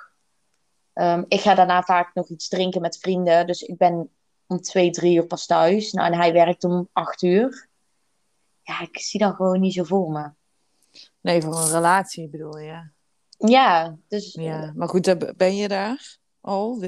Ehm, 0.93 1.25
ik 1.29 1.41
ga 1.41 1.55
daarna 1.55 1.83
vaak 1.83 2.15
nog 2.15 2.29
iets 2.29 2.49
drinken 2.49 2.81
met 2.81 2.99
vrienden. 2.99 3.47
Dus 3.47 3.63
ik 3.63 3.77
ben 3.77 4.11
om 4.47 4.61
twee, 4.61 4.91
drie 4.91 5.17
uur 5.17 5.27
pas 5.27 5.47
thuis. 5.47 5.93
Nou, 5.93 6.13
en 6.13 6.19
hij 6.19 6.33
werkt 6.33 6.65
om 6.65 6.89
acht 6.93 7.23
uur. 7.23 7.69
Ja, 8.63 8.81
ik 8.81 8.99
zie 8.99 9.21
dat 9.21 9.35
gewoon 9.35 9.61
niet 9.61 9.75
zo 9.75 9.85
voor 9.85 10.11
me. 10.11 10.31
Nee, 11.21 11.43
voor 11.43 11.57
een 11.57 11.71
relatie 11.71 12.29
bedoel 12.29 12.59
je. 12.59 12.91
Ja, 13.39 13.97
dus 14.09 14.35
Ja, 14.35 14.73
maar 14.77 14.89
goed, 14.89 15.37
ben 15.37 15.57
je 15.57 15.69
daar 15.69 16.19
al? 16.41 16.83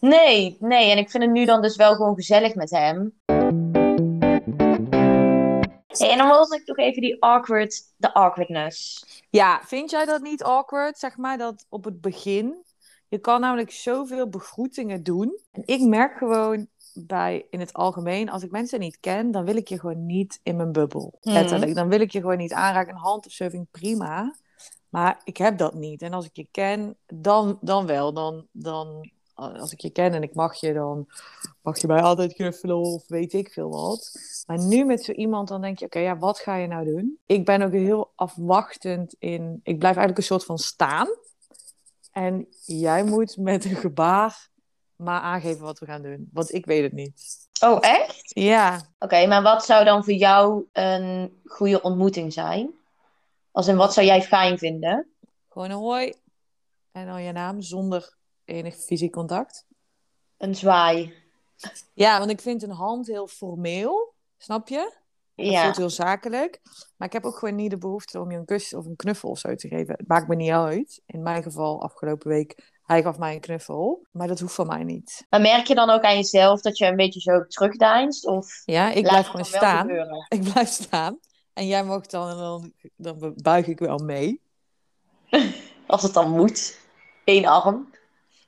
Nee, 0.00 0.56
nee. 0.60 0.90
En 0.90 0.98
ik 0.98 1.10
vind 1.10 1.22
het 1.22 1.32
nu 1.32 1.44
dan 1.44 1.62
dus 1.62 1.76
wel 1.76 1.94
gewoon 1.94 2.14
gezellig 2.14 2.54
met 2.54 2.70
hem. 2.70 3.14
Hey, 5.86 6.10
en 6.10 6.18
dan 6.18 6.28
wilde 6.28 6.56
ik 6.56 6.66
nog 6.66 6.76
even 6.76 7.02
die 7.02 7.22
awkward, 7.22 7.82
de 7.96 8.14
awkwardness. 8.14 9.04
Ja, 9.30 9.60
vind 9.64 9.90
jij 9.90 10.04
dat 10.04 10.22
niet 10.22 10.42
awkward, 10.42 10.98
zeg 10.98 11.16
maar, 11.16 11.38
dat 11.38 11.66
op 11.68 11.84
het 11.84 12.00
begin? 12.00 12.64
Je 13.08 13.18
kan 13.18 13.40
namelijk 13.40 13.70
zoveel 13.70 14.28
begroetingen 14.28 15.02
doen. 15.02 15.40
En 15.52 15.62
ik 15.64 15.80
merk 15.80 16.16
gewoon 16.16 16.68
bij, 16.94 17.46
in 17.50 17.60
het 17.60 17.72
algemeen, 17.72 18.30
als 18.30 18.42
ik 18.42 18.50
mensen 18.50 18.80
niet 18.80 19.00
ken, 19.00 19.30
dan 19.30 19.44
wil 19.44 19.56
ik 19.56 19.68
je 19.68 19.80
gewoon 19.80 20.06
niet 20.06 20.40
in 20.42 20.56
mijn 20.56 20.72
bubbel. 20.72 21.18
Mhm. 21.20 21.34
Letterlijk. 21.34 21.74
Dan 21.74 21.88
wil 21.88 22.00
ik 22.00 22.10
je 22.10 22.20
gewoon 22.20 22.38
niet 22.38 22.52
aanraken. 22.52 22.94
Een 22.94 23.00
hand 23.00 23.26
of 23.26 23.32
zo 23.32 23.48
vind 23.48 23.62
ik 23.62 23.80
prima. 23.80 24.34
Maar 24.88 25.20
ik 25.24 25.36
heb 25.36 25.58
dat 25.58 25.74
niet. 25.74 26.02
En 26.02 26.12
als 26.12 26.24
ik 26.24 26.36
je 26.36 26.48
ken, 26.50 26.96
dan, 27.06 27.58
dan 27.60 27.86
wel. 27.86 28.12
Dan, 28.12 28.46
dan, 28.52 29.10
als 29.36 29.72
ik 29.72 29.80
je 29.80 29.90
ken 29.90 30.14
en 30.14 30.22
ik 30.22 30.34
mag 30.34 30.54
je, 30.54 30.72
dan 30.72 31.06
mag 31.62 31.80
je 31.80 31.86
mij 31.86 32.02
altijd 32.02 32.32
knuffelen 32.32 32.76
of 32.76 33.04
weet 33.08 33.32
ik 33.32 33.52
veel 33.52 33.70
wat. 33.70 34.12
Maar 34.46 34.58
nu 34.58 34.84
met 34.84 35.04
zo 35.04 35.12
iemand, 35.12 35.48
dan 35.48 35.60
denk 35.60 35.78
je, 35.78 35.84
oké, 35.84 35.98
ja, 35.98 36.18
wat 36.18 36.38
ga 36.38 36.56
je 36.56 36.66
nou 36.66 36.84
doen? 36.84 37.18
Ik 37.26 37.44
ben 37.44 37.62
ook 37.62 37.72
heel 37.72 38.12
afwachtend 38.14 39.14
in... 39.18 39.60
Ik 39.62 39.78
blijf 39.78 39.96
eigenlijk 39.96 40.18
een 40.18 40.24
soort 40.24 40.44
van 40.44 40.58
staan. 40.58 41.08
En 42.12 42.46
jij 42.64 43.04
moet 43.04 43.36
met 43.36 43.64
een 43.64 43.76
gebaar 43.76 44.48
maar 44.96 45.20
aangeven 45.20 45.64
wat 45.64 45.78
we 45.78 45.86
gaan 45.86 46.02
doen. 46.02 46.28
Want 46.32 46.54
ik 46.54 46.66
weet 46.66 46.82
het 46.82 46.92
niet. 46.92 47.48
Oh, 47.64 47.78
echt? 47.80 48.30
Ja, 48.34 48.80
Oké, 48.98 49.26
maar 49.26 49.42
wat 49.42 49.64
zou 49.64 49.84
dan 49.84 50.04
voor 50.04 50.12
jou 50.12 50.64
een 50.72 51.40
goede 51.44 51.82
ontmoeting 51.82 52.32
zijn? 52.32 52.70
Als 53.50 53.68
in, 53.68 53.76
wat 53.76 53.92
zou 53.92 54.06
jij 54.06 54.22
fijn 54.22 54.58
vinden? 54.58 55.10
gewoon 55.56 55.70
een 55.70 55.76
hoi. 55.76 56.14
En 56.92 57.06
dan 57.06 57.22
je 57.22 57.32
naam 57.32 57.60
zonder 57.60 58.16
enig 58.46 58.76
fysiek 58.76 59.12
contact. 59.12 59.66
Een 60.36 60.54
zwaai. 60.54 61.14
Ja, 61.92 62.18
want 62.18 62.30
ik 62.30 62.40
vind 62.40 62.62
een 62.62 62.70
hand 62.70 63.06
heel 63.06 63.26
formeel. 63.26 64.14
Snap 64.38 64.68
je? 64.68 64.92
Het 65.34 65.46
Ja. 65.46 65.62
voelt 65.64 65.76
heel 65.76 65.90
zakelijk. 65.90 66.60
Maar 66.96 67.08
ik 67.08 67.12
heb 67.14 67.24
ook 67.24 67.36
gewoon 67.36 67.54
niet 67.54 67.70
de 67.70 67.78
behoefte 67.78 68.20
om 68.20 68.30
je 68.30 68.36
een 68.38 68.44
kus 68.44 68.74
of 68.74 68.84
een 68.86 68.96
knuffel 68.96 69.28
of 69.30 69.38
zo 69.38 69.54
te 69.54 69.68
geven. 69.68 69.94
Het 69.96 70.08
maakt 70.08 70.28
me 70.28 70.34
niet 70.34 70.50
uit. 70.50 71.02
In 71.06 71.22
mijn 71.22 71.42
geval, 71.42 71.82
afgelopen 71.82 72.28
week, 72.28 72.72
hij 72.82 73.02
gaf 73.02 73.18
mij 73.18 73.34
een 73.34 73.40
knuffel. 73.40 74.06
Maar 74.10 74.28
dat 74.28 74.40
hoeft 74.40 74.54
van 74.54 74.66
mij 74.66 74.84
niet. 74.84 75.26
Maar 75.30 75.40
merk 75.40 75.66
je 75.66 75.74
dan 75.74 75.90
ook 75.90 76.02
aan 76.02 76.14
jezelf 76.16 76.60
dat 76.60 76.78
je 76.78 76.86
een 76.86 76.96
beetje 76.96 77.20
zo 77.20 77.46
terugdeinst? 77.46 78.26
Of 78.26 78.62
Ja, 78.64 78.90
ik 78.92 79.02
blijf 79.02 79.26
gewoon 79.26 79.44
staan. 79.44 79.90
Ik 80.28 80.42
blijf 80.52 80.68
staan. 80.68 81.18
En 81.52 81.66
jij 81.66 81.84
mag 81.84 82.06
dan, 82.06 82.36
dan, 82.38 82.72
dan 82.96 83.34
buig 83.36 83.66
ik 83.66 83.78
wel 83.78 83.98
mee. 83.98 84.40
Als 85.86 86.02
het 86.02 86.12
dan 86.14 86.30
moet. 86.30 86.78
Eén 87.24 87.46
arm. 87.46 87.94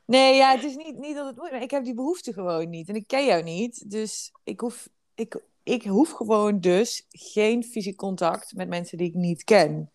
Nee, 0.08 0.34
ja, 0.34 0.54
het 0.54 0.64
is 0.64 0.76
niet, 0.76 0.98
niet 0.98 1.14
dat 1.14 1.36
het 1.36 1.62
ik 1.62 1.70
heb 1.70 1.84
die 1.84 1.94
behoefte 1.94 2.32
gewoon 2.32 2.70
niet. 2.70 2.88
En 2.88 2.94
ik 2.94 3.06
ken 3.06 3.24
jou 3.24 3.42
niet. 3.42 3.90
Dus 3.90 4.32
ik 4.44 4.60
hoef, 4.60 4.88
ik, 5.14 5.40
ik 5.62 5.84
hoef 5.84 6.10
gewoon 6.10 6.60
dus 6.60 7.06
geen 7.10 7.64
fysiek 7.64 7.96
contact 7.96 8.54
met 8.54 8.68
mensen 8.68 8.98
die 8.98 9.08
ik 9.08 9.14
niet 9.14 9.44
ken. 9.44 9.90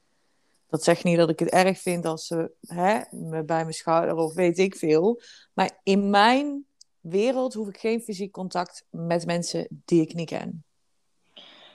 Dat 0.70 0.84
zegt 0.84 1.04
niet 1.04 1.18
dat 1.18 1.30
ik 1.30 1.40
het 1.40 1.50
erg 1.50 1.80
vind 1.80 2.06
als 2.06 2.28
ze 2.28 2.52
hè, 2.62 3.00
me 3.12 3.44
bij 3.44 3.62
mijn 3.62 3.74
schouder 3.74 4.16
of 4.16 4.34
weet 4.34 4.58
ik 4.58 4.76
veel. 4.76 5.22
Maar 5.54 5.80
in 5.84 6.10
mijn 6.10 6.66
wereld 7.02 7.54
hoef 7.54 7.68
ik 7.68 7.78
geen 7.78 8.02
fysiek 8.02 8.32
contact 8.32 8.86
met 8.90 9.26
mensen 9.26 9.68
die 9.70 10.02
ik 10.02 10.14
niet 10.14 10.30
ken. 10.30 10.64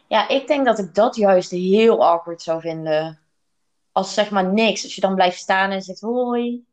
Ja, 0.06 0.28
ik 0.28 0.46
denk 0.46 0.66
dat 0.66 0.78
ik 0.78 0.94
dat 0.94 1.16
juist 1.16 1.50
heel 1.50 2.04
awkward 2.04 2.42
zou 2.42 2.60
vinden. 2.60 3.20
Als 3.92 4.14
zeg 4.14 4.30
maar 4.30 4.52
niks. 4.52 4.82
Als 4.82 4.94
je 4.94 5.00
dan 5.00 5.14
blijft 5.14 5.38
staan 5.38 5.70
en 5.70 5.82
zegt 5.82 6.00
hoi. 6.00 6.66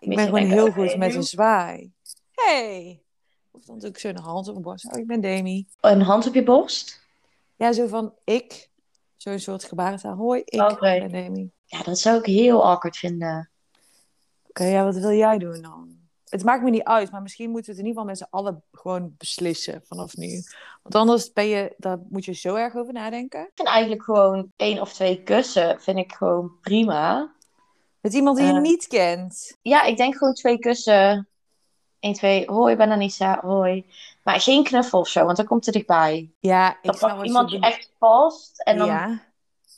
Ik 0.00 0.16
ben 0.16 0.24
gewoon 0.24 0.50
heel 0.50 0.70
goed 0.70 0.96
met 0.96 1.14
een 1.14 1.22
zwaai. 1.22 1.92
Hey! 2.30 3.02
Of 3.50 3.64
dan 3.64 3.78
doe 3.78 3.88
ik 3.88 3.98
zo 3.98 4.08
een 4.08 4.18
hand 4.18 4.46
op 4.46 4.52
mijn 4.52 4.64
borst. 4.64 4.92
Oh, 4.92 4.98
ik 4.98 5.06
ben 5.06 5.20
Demi. 5.20 5.66
Een 5.80 6.02
hand 6.02 6.26
op 6.26 6.34
je 6.34 6.42
borst. 6.42 7.04
Ja, 7.56 7.72
zo 7.72 7.86
van 7.86 8.14
ik. 8.24 8.70
Zo'n 9.16 9.38
soort 9.38 9.64
gebarentaal. 9.64 10.14
Hoi, 10.14 10.42
ik 10.44 10.78
ben 10.78 11.08
Demi. 11.08 11.50
Ja, 11.64 11.82
dat 11.82 11.98
zou 11.98 12.18
ik 12.18 12.26
heel 12.26 12.64
awkward 12.64 12.96
vinden. 12.96 13.50
Oké, 14.48 14.64
ja, 14.64 14.84
wat 14.84 14.96
wil 14.96 15.12
jij 15.12 15.38
doen 15.38 15.62
dan? 15.62 15.94
Het 16.24 16.44
maakt 16.44 16.62
me 16.62 16.70
niet 16.70 16.82
uit, 16.82 17.10
maar 17.10 17.22
misschien 17.22 17.50
moeten 17.50 17.70
we 17.70 17.78
het 17.78 17.86
in 17.86 17.88
ieder 17.88 18.02
geval 18.02 18.16
met 18.16 18.28
z'n 18.28 18.36
allen 18.36 18.62
gewoon 18.72 19.14
beslissen 19.18 19.82
vanaf 19.84 20.16
nu. 20.16 20.42
Want 20.82 20.94
anders 20.94 21.32
ben 21.32 21.46
je, 21.46 21.74
daar 21.76 21.98
moet 22.08 22.24
je 22.24 22.32
zo 22.32 22.54
erg 22.54 22.74
over 22.74 22.92
nadenken. 22.92 23.40
Ik 23.40 23.50
vind 23.54 23.68
eigenlijk 23.68 24.02
gewoon 24.02 24.52
één 24.56 24.80
of 24.80 24.92
twee 24.92 25.22
kussen 25.22 25.80
vind 25.80 25.98
ik 25.98 26.12
gewoon 26.12 26.52
prima. 26.60 27.34
Met 28.06 28.14
iemand 28.14 28.36
die 28.36 28.46
je 28.46 28.52
Eh. 28.52 28.60
niet 28.60 28.86
kent. 28.86 29.56
Ja, 29.62 29.82
ik 29.82 29.96
denk 29.96 30.16
gewoon 30.16 30.34
twee 30.34 30.58
kussen. 30.58 31.28
Eén, 32.00 32.12
twee. 32.14 32.44
Hoi, 32.50 32.72
ik 32.72 32.78
ben 32.78 32.90
Anissa. 32.90 33.40
Hoi. 33.42 33.86
Maar 34.22 34.40
geen 34.40 34.64
knuffel 34.64 34.98
of 35.00 35.08
zo, 35.08 35.24
want 35.24 35.36
dan 35.36 35.46
komt 35.46 35.64
het 35.64 35.74
dichtbij. 35.74 36.30
Ja, 36.40 36.78
ik 36.82 36.98
Dan 37.00 37.24
iemand 37.24 37.50
je 37.50 37.58
echt 37.60 37.92
vast. 37.98 38.62
En 38.62 38.78
dan, 38.78 38.86
Ja. 38.86 39.22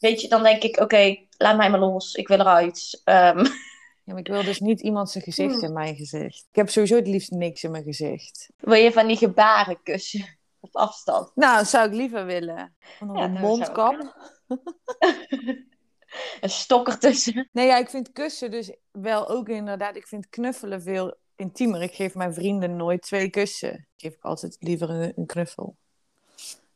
weet 0.00 0.20
je, 0.20 0.28
dan 0.28 0.42
denk 0.42 0.62
ik, 0.62 0.80
oké, 0.80 1.16
laat 1.38 1.56
mij 1.56 1.70
maar 1.70 1.80
los. 1.80 2.14
Ik 2.14 2.28
wil 2.28 2.38
eruit. 2.40 3.00
Ehm, 3.04 3.38
ja, 4.04 4.12
maar 4.12 4.18
ik 4.18 4.26
wil 4.28 4.44
dus 4.44 4.60
niet 4.60 4.80
iemand 4.80 5.10
zijn 5.10 5.24
gezicht 5.24 5.54
Hmm. 5.54 5.64
in 5.64 5.72
mijn 5.72 5.96
gezicht. 5.96 6.46
Ik 6.50 6.56
heb 6.56 6.68
sowieso 6.70 6.96
het 6.96 7.06
liefst 7.06 7.30
niks 7.30 7.62
in 7.64 7.70
mijn 7.70 7.84
gezicht. 7.84 8.48
wil 8.56 8.74
je 8.82 8.92
van 8.92 9.06
die 9.06 9.16
gebaren 9.16 9.82
kussen 9.82 10.38
op 10.60 10.76
afstand? 10.76 11.30
Nou, 11.34 11.64
zou 11.64 11.86
ik 11.88 11.94
liever 11.94 12.24
willen. 12.26 12.76
Van 12.98 13.14
Ja, 13.16 13.22
een 13.24 13.32
dat 13.34 13.40
zou 13.42 13.56
mondkap. 13.56 14.16
Een 16.40 16.50
stok 16.50 16.88
ertussen. 16.88 17.48
Nee, 17.52 17.66
ja, 17.66 17.76
ik 17.76 17.88
vind 17.90 18.12
kussen 18.12 18.50
dus 18.50 18.72
wel 18.90 19.28
ook 19.28 19.48
inderdaad. 19.48 19.96
Ik 19.96 20.06
vind 20.06 20.28
knuffelen 20.28 20.82
veel 20.82 21.14
intiemer. 21.36 21.82
Ik 21.82 21.94
geef 21.94 22.14
mijn 22.14 22.34
vrienden 22.34 22.76
nooit 22.76 23.02
twee 23.02 23.30
kussen. 23.30 23.72
Ik 23.74 23.86
geef 23.96 24.14
ik 24.14 24.22
altijd 24.22 24.56
liever 24.60 24.90
een, 24.90 25.12
een 25.16 25.26
knuffel. 25.26 25.76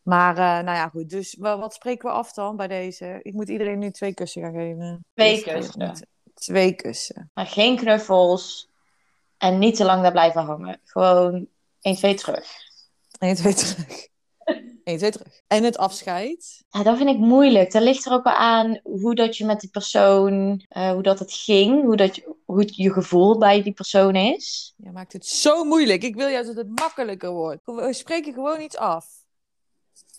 Maar, 0.03 0.37
eh, 0.37 0.64
nou 0.64 0.77
ja, 0.77 0.88
goed. 0.88 1.11
Dus 1.11 1.37
wel, 1.38 1.59
wat 1.59 1.75
spreken 1.75 2.09
we 2.09 2.14
af 2.14 2.33
dan 2.33 2.57
bij 2.57 2.68
deze? 2.68 3.21
Ik 3.23 3.33
moet 3.33 3.49
iedereen 3.49 3.79
nu 3.79 3.90
twee 3.90 4.14
kussen 4.14 4.42
gaan 4.42 4.55
geven. 4.55 5.05
Twee 5.14 5.45
eh, 5.45 5.55
kussen. 5.55 6.09
Twee 6.35 6.75
kussen. 6.75 7.31
Maar 7.35 7.47
geen 7.47 7.77
knuffels. 7.77 8.71
En 9.38 9.59
niet 9.59 9.77
te 9.77 9.85
lang 9.85 10.03
daar 10.03 10.12
blijven 10.12 10.42
hangen. 10.42 10.81
Gewoon 10.85 11.49
1, 11.81 11.97
2 11.97 12.14
terug. 12.14 12.47
Eén, 13.18 13.35
twee 13.35 13.55
terug. 13.55 14.11
Terug. 14.85 15.40
En 15.47 15.64
het 15.64 15.79
afscheid. 15.79 16.64
Ja, 16.68 16.83
dat 16.83 16.97
vind 16.97 17.09
ik 17.09 17.18
moeilijk. 17.18 17.73
Dat 17.73 17.83
ligt 17.83 18.07
er 18.07 18.12
ook 18.12 18.25
wel 18.25 18.33
aan 18.33 18.81
hoe 18.83 19.14
dat 19.14 19.37
je 19.37 19.45
met 19.45 19.61
die 19.61 19.71
persoon, 19.71 20.64
eh, 20.68 20.90
hoe 20.90 21.03
dat 21.03 21.18
het 21.18 21.33
ging, 21.33 21.83
hoe, 21.83 21.97
dat 21.97 22.16
je, 22.16 22.35
hoe 22.45 22.64
je 22.66 22.92
gevoel 22.92 23.38
bij 23.38 23.62
die 23.62 23.73
persoon 23.73 24.14
is. 24.14 24.75
Je 24.77 24.90
maakt 24.90 25.12
het 25.12 25.27
zo 25.27 25.64
moeilijk. 25.64 26.03
Ik 26.03 26.14
wil 26.14 26.29
juist 26.29 26.47
dat 26.47 26.57
het 26.57 26.79
makkelijker 26.81 27.31
wordt. 27.31 27.61
We 27.64 27.92
spreken 27.92 28.33
gewoon 28.33 28.61
iets 28.61 28.77
af. 28.77 29.07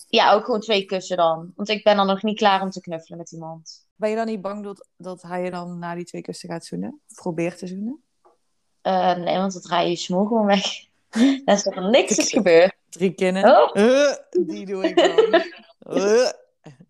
Ja, 0.08 0.34
ook 0.34 0.45
gewoon 0.45 0.60
twee 0.60 0.86
kussen 0.86 1.17
dan. 1.17 1.52
Want 1.56 1.69
ik 1.69 1.84
ben 1.84 1.95
dan 1.95 2.08
nog 2.08 2.23
niet 2.23 2.38
klaar 2.38 2.62
om 2.62 2.69
te 2.69 2.82
knuffelen 2.82 3.17
met 3.17 3.32
iemand. 3.32 3.88
Ben 3.95 4.10
je 4.10 4.15
dan 4.15 4.26
niet 4.26 4.41
bang 4.41 4.63
dat, 4.63 4.88
dat 4.97 5.21
hij 5.21 5.43
je 5.43 5.52
dan 5.52 5.80
na 5.80 5.95
die 5.95 6.06
twee 6.06 6.21
kussen 6.21 6.49
gaat 6.49 6.65
zoenen? 6.65 7.02
Of 7.10 7.15
probeert 7.15 7.58
te 7.58 7.67
zoenen? 7.67 8.04
Eh, 8.82 9.15
nee, 9.15 9.38
want 9.38 9.54
dan 9.54 9.62
draai 9.62 9.89
je 9.89 9.95
smoel 9.95 10.26
gewoon 10.26 10.45
weg. 10.45 10.63
Dan 11.45 11.56
is 11.56 11.65
er 11.65 11.89
niks 11.89 12.17
is 12.17 12.32
gebeurd. 12.32 12.73
Drie 12.89 13.13
kennen. 13.13 13.43
Oh. 13.43 13.69
Eh, 13.73 14.13
die 14.30 14.65
doe 14.65 14.84
ik 14.84 14.95
dan. 14.95 15.41
Eh, 15.84 16.30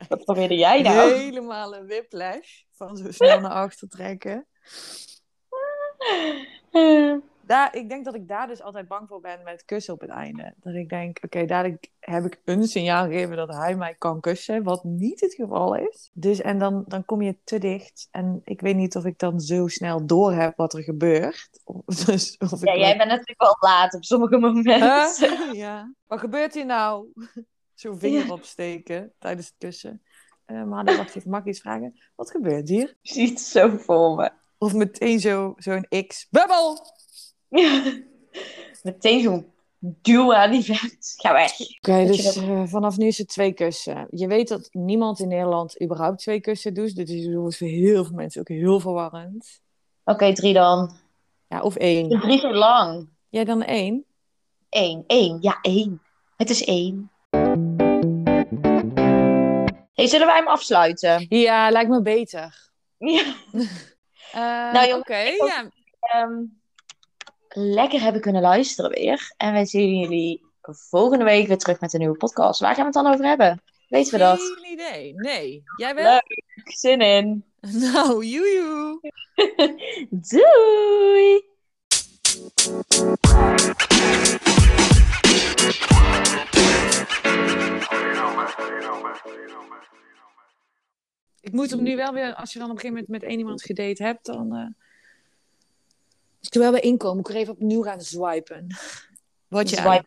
Wat 0.09 0.25
probeerde 0.25 0.55
jij 0.55 0.81
nou? 0.81 1.13
helemaal 1.13 1.75
een 1.75 1.87
whiplash 1.87 2.61
van 2.71 2.97
zo 2.97 3.11
snel 3.11 3.39
naar 3.39 3.51
achter 3.51 3.89
trekken. 3.89 4.43
Eh, 6.71 7.15
Daar, 7.45 7.75
ik 7.75 7.89
denk 7.89 8.05
dat 8.05 8.15
ik 8.15 8.27
daar 8.27 8.47
dus 8.47 8.61
altijd 8.61 8.87
bang 8.87 9.07
voor 9.07 9.19
ben 9.21 9.43
met 9.43 9.65
kussen 9.65 9.93
op 9.93 10.01
het 10.01 10.09
einde. 10.09 10.53
Dat 10.59 10.73
ik 10.73 10.89
denk, 10.89 11.17
oké, 11.23 11.45
daar 11.45 11.65
ik- 11.65 11.91
heb 11.99 12.25
ik 12.25 12.41
een 12.45 12.63
signaal 12.63 13.05
gegeven 13.05 13.35
dat 13.35 13.53
hij 13.55 13.75
mij 13.75 13.95
kan 13.97 14.19
kussen, 14.21 14.63
wat 14.63 14.83
niet 14.83 15.19
het 15.19 15.33
geval 15.33 15.75
is. 15.75 16.09
Dus 16.13 16.41
en 16.41 16.59
dan, 16.59 16.83
dan 16.87 17.05
kom 17.05 17.21
je 17.21 17.37
te 17.43 17.57
dicht. 17.57 18.07
En 18.11 18.41
ik 18.43 18.61
weet 18.61 18.75
niet 18.75 18.95
of 18.95 19.05
ik 19.05 19.19
dan 19.19 19.39
zo 19.39 19.67
snel 19.67 20.05
door 20.05 20.33
heb 20.33 20.57
wat 20.57 20.73
er 20.73 20.83
gebeurt. 20.83 21.49
Of, 21.63 21.95
dus, 21.95 22.37
of 22.37 22.61
ik 22.61 22.67
ja, 22.67 22.75
jij 22.77 22.97
bent 22.97 23.09
natuurlijk 23.09 23.41
wel 23.41 23.57
laat 23.59 23.93
op 23.93 24.03
sommige 24.03 24.37
momenten. 24.37 24.79
Huh? 24.81 25.53
ja. 25.63 25.93
Wat 26.07 26.19
gebeurt 26.19 26.53
hier 26.53 26.65
nou? 26.65 27.07
Zo'n 27.73 27.99
vinger 27.99 28.25
Ja. 28.25 28.33
opsteken 28.33 29.13
tijdens 29.19 29.47
het 29.47 29.55
kussen. 29.57 30.01
Eh, 30.45 30.63
maar 30.63 30.85
dan 30.85 30.97
wacht 30.97 31.15
even, 31.15 31.29
mag 31.29 31.39
ik 31.41 31.47
iets 31.47 31.59
vragen? 31.61 31.99
Wat 32.15 32.31
gebeurt 32.31 32.69
hier? 32.69 32.89
Ik 33.01 33.11
zie 33.11 33.29
het 33.29 33.39
zo 33.39 33.77
voor 33.77 34.15
me. 34.15 34.31
Of 34.57 34.73
meteen 34.73 35.19
zo- 35.19 35.53
zo'n 35.57 35.87
X. 36.07 36.27
Bubbel! 36.29 36.77
Meteen 38.83 39.21
zo'n 39.21 39.51
duw 39.79 40.33
aan 40.33 40.51
die 40.51 40.63
vent. 40.63 41.13
Ga 41.17 41.33
weg. 41.33 41.51
Oké, 41.59 41.97
Dat 41.97 42.07
dus 42.07 42.23
dat- 42.23 42.35
eh, 42.43 42.63
vanaf 42.65 42.97
nu 42.97 43.05
is 43.07 43.17
het 43.17 43.27
twee 43.27 43.53
kussen. 43.53 44.07
Je 44.11 44.27
weet 44.27 44.47
dat 44.47 44.69
niemand 44.71 45.19
in 45.19 45.27
Nederland 45.27 45.81
überhaupt 45.81 46.19
twee 46.19 46.41
kussen 46.41 46.73
doet. 46.73 46.95
Dit 46.95 47.09
is 47.09 47.25
dus 47.25 47.57
voor 47.57 47.67
heel 47.67 48.03
veel 48.05 48.15
mensen 48.15 48.41
ook 48.41 48.47
heel 48.47 48.79
verwarrend. 48.79 49.61
Oké, 50.03 50.33
drie 50.33 50.53
dan. 50.53 50.95
Ja, 51.47 51.61
of 51.61 51.75
één. 51.75 52.19
Drie 52.19 52.39
zo 52.39 52.53
lang. 52.53 53.09
Jij 53.29 53.43
dan 53.43 53.63
één? 53.63 54.05
Eén. 54.69 55.03
Eén. 55.07 55.37
Ja, 55.41 55.57
één. 55.61 56.01
Het 56.37 56.49
is 56.49 56.63
één. 56.65 57.11
Hey, 59.93 60.07
zullen 60.07 60.27
wij 60.27 60.35
hem 60.37 60.47
afsluiten? 60.47 61.25
Ja, 61.29 61.69
lijkt 61.69 61.89
me 61.89 62.01
beter. 62.01 62.69
Ja. 62.97 63.23
Nou, 64.73 64.93
Oké, 64.99 65.17
ja. 65.17 65.69
Lekker 67.55 68.01
hebben 68.01 68.21
kunnen 68.21 68.41
luisteren 68.41 68.91
weer. 68.91 69.33
En 69.37 69.53
wij 69.53 69.65
zien 69.65 69.99
jullie 69.99 70.41
volgende 70.61 71.23
week 71.23 71.47
weer 71.47 71.57
terug 71.57 71.79
met 71.79 71.93
een 71.93 71.99
nieuwe 71.99 72.17
podcast. 72.17 72.59
Waar 72.59 72.75
gaan 72.75 72.91
we 72.91 72.97
het 72.97 73.03
dan 73.03 73.13
over 73.13 73.25
hebben? 73.25 73.61
Weten 73.87 74.11
we 74.11 74.17
dat? 74.19 74.39
Geen 74.39 74.71
idee. 74.71 75.13
Nee. 75.15 75.63
Jij 75.77 75.95
wel? 75.95 76.21
Zin 76.63 77.01
in. 77.01 77.43
Nou, 77.93 78.25
joejoe. 78.25 78.99
Doei! 80.09 81.51
Ik 91.41 91.51
moet 91.51 91.69
hem 91.69 91.83
nu 91.83 91.95
wel 91.95 92.13
weer, 92.13 92.35
als 92.35 92.53
je 92.53 92.59
dan 92.59 92.69
op 92.69 92.75
een 92.75 92.81
gegeven 92.81 93.03
moment 93.03 93.07
met 93.07 93.23
één 93.23 93.39
iemand 93.39 93.63
gedate 93.63 94.03
hebt, 94.03 94.25
dan. 94.25 94.55
eh 94.55 94.82
ik 96.47 96.53
er 96.53 96.59
wel 96.59 96.71
bij 96.71 96.79
inkomen, 96.79 97.17
moet 97.17 97.29
ik 97.29 97.35
er 97.35 97.41
even 97.41 97.53
opnieuw 97.53 97.81
gaan 97.81 98.01
swipen. 98.01 98.67
Wat? 99.47 99.69
Swipe. 99.69 100.05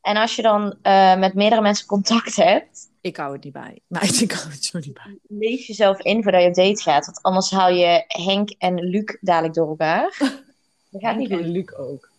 En 0.00 0.16
als 0.16 0.36
je 0.36 0.42
dan 0.42 0.78
eh, 0.82 1.18
met 1.18 1.34
meerdere 1.34 1.60
mensen 1.60 1.86
contact 1.86 2.36
hebt, 2.36 2.90
Ik 3.00 3.16
hou 3.16 3.32
het 3.32 3.44
niet 3.44 3.52
bij. 3.52 3.80
Meid, 3.86 4.20
ik 4.20 4.32
hou 4.32 4.50
het 4.50 4.64
zo 4.64 4.78
niet 4.78 4.94
bij. 4.94 5.18
lees 5.28 5.66
jezelf 5.66 6.00
in 6.00 6.22
voordat 6.22 6.42
je 6.42 6.48
op 6.48 6.54
date 6.54 6.82
gaat. 6.82 7.06
Want 7.06 7.22
anders 7.22 7.50
haal 7.50 7.70
je 7.70 8.04
Henk 8.06 8.50
en 8.58 8.74
Luc 8.74 9.16
dadelijk 9.20 9.54
door 9.54 9.68
elkaar. 9.68 10.16
Dat 10.90 11.02
gaat 11.02 11.16
niet 11.16 11.30
en 11.30 11.48
Luc 11.48 11.74
ook. 11.76 12.12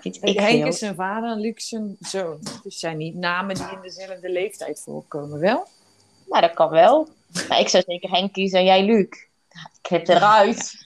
Ik 0.00 0.16
Henk 0.20 0.40
veel. 0.40 0.66
is 0.66 0.78
zijn 0.78 0.94
vader 0.94 1.30
en 1.30 1.40
Luc 1.40 1.68
zijn 1.68 1.96
zoon. 2.00 2.38
Dus 2.62 2.78
zijn 2.78 2.96
niet 2.96 3.14
namen 3.14 3.54
die 3.54 3.64
in 3.64 3.80
dezelfde 3.82 4.30
leeftijd 4.30 4.80
voorkomen, 4.80 5.38
wel? 5.38 5.66
Nou, 6.28 6.40
dat 6.40 6.54
kan 6.54 6.70
wel. 6.70 7.08
Maar 7.48 7.60
ik 7.60 7.68
zou 7.68 7.82
zeker 7.86 8.10
Henk 8.10 8.32
kiezen 8.32 8.58
en 8.58 8.64
jij 8.64 8.84
Luc. 8.84 9.08
Knip 9.80 10.08
eruit. 10.08 10.85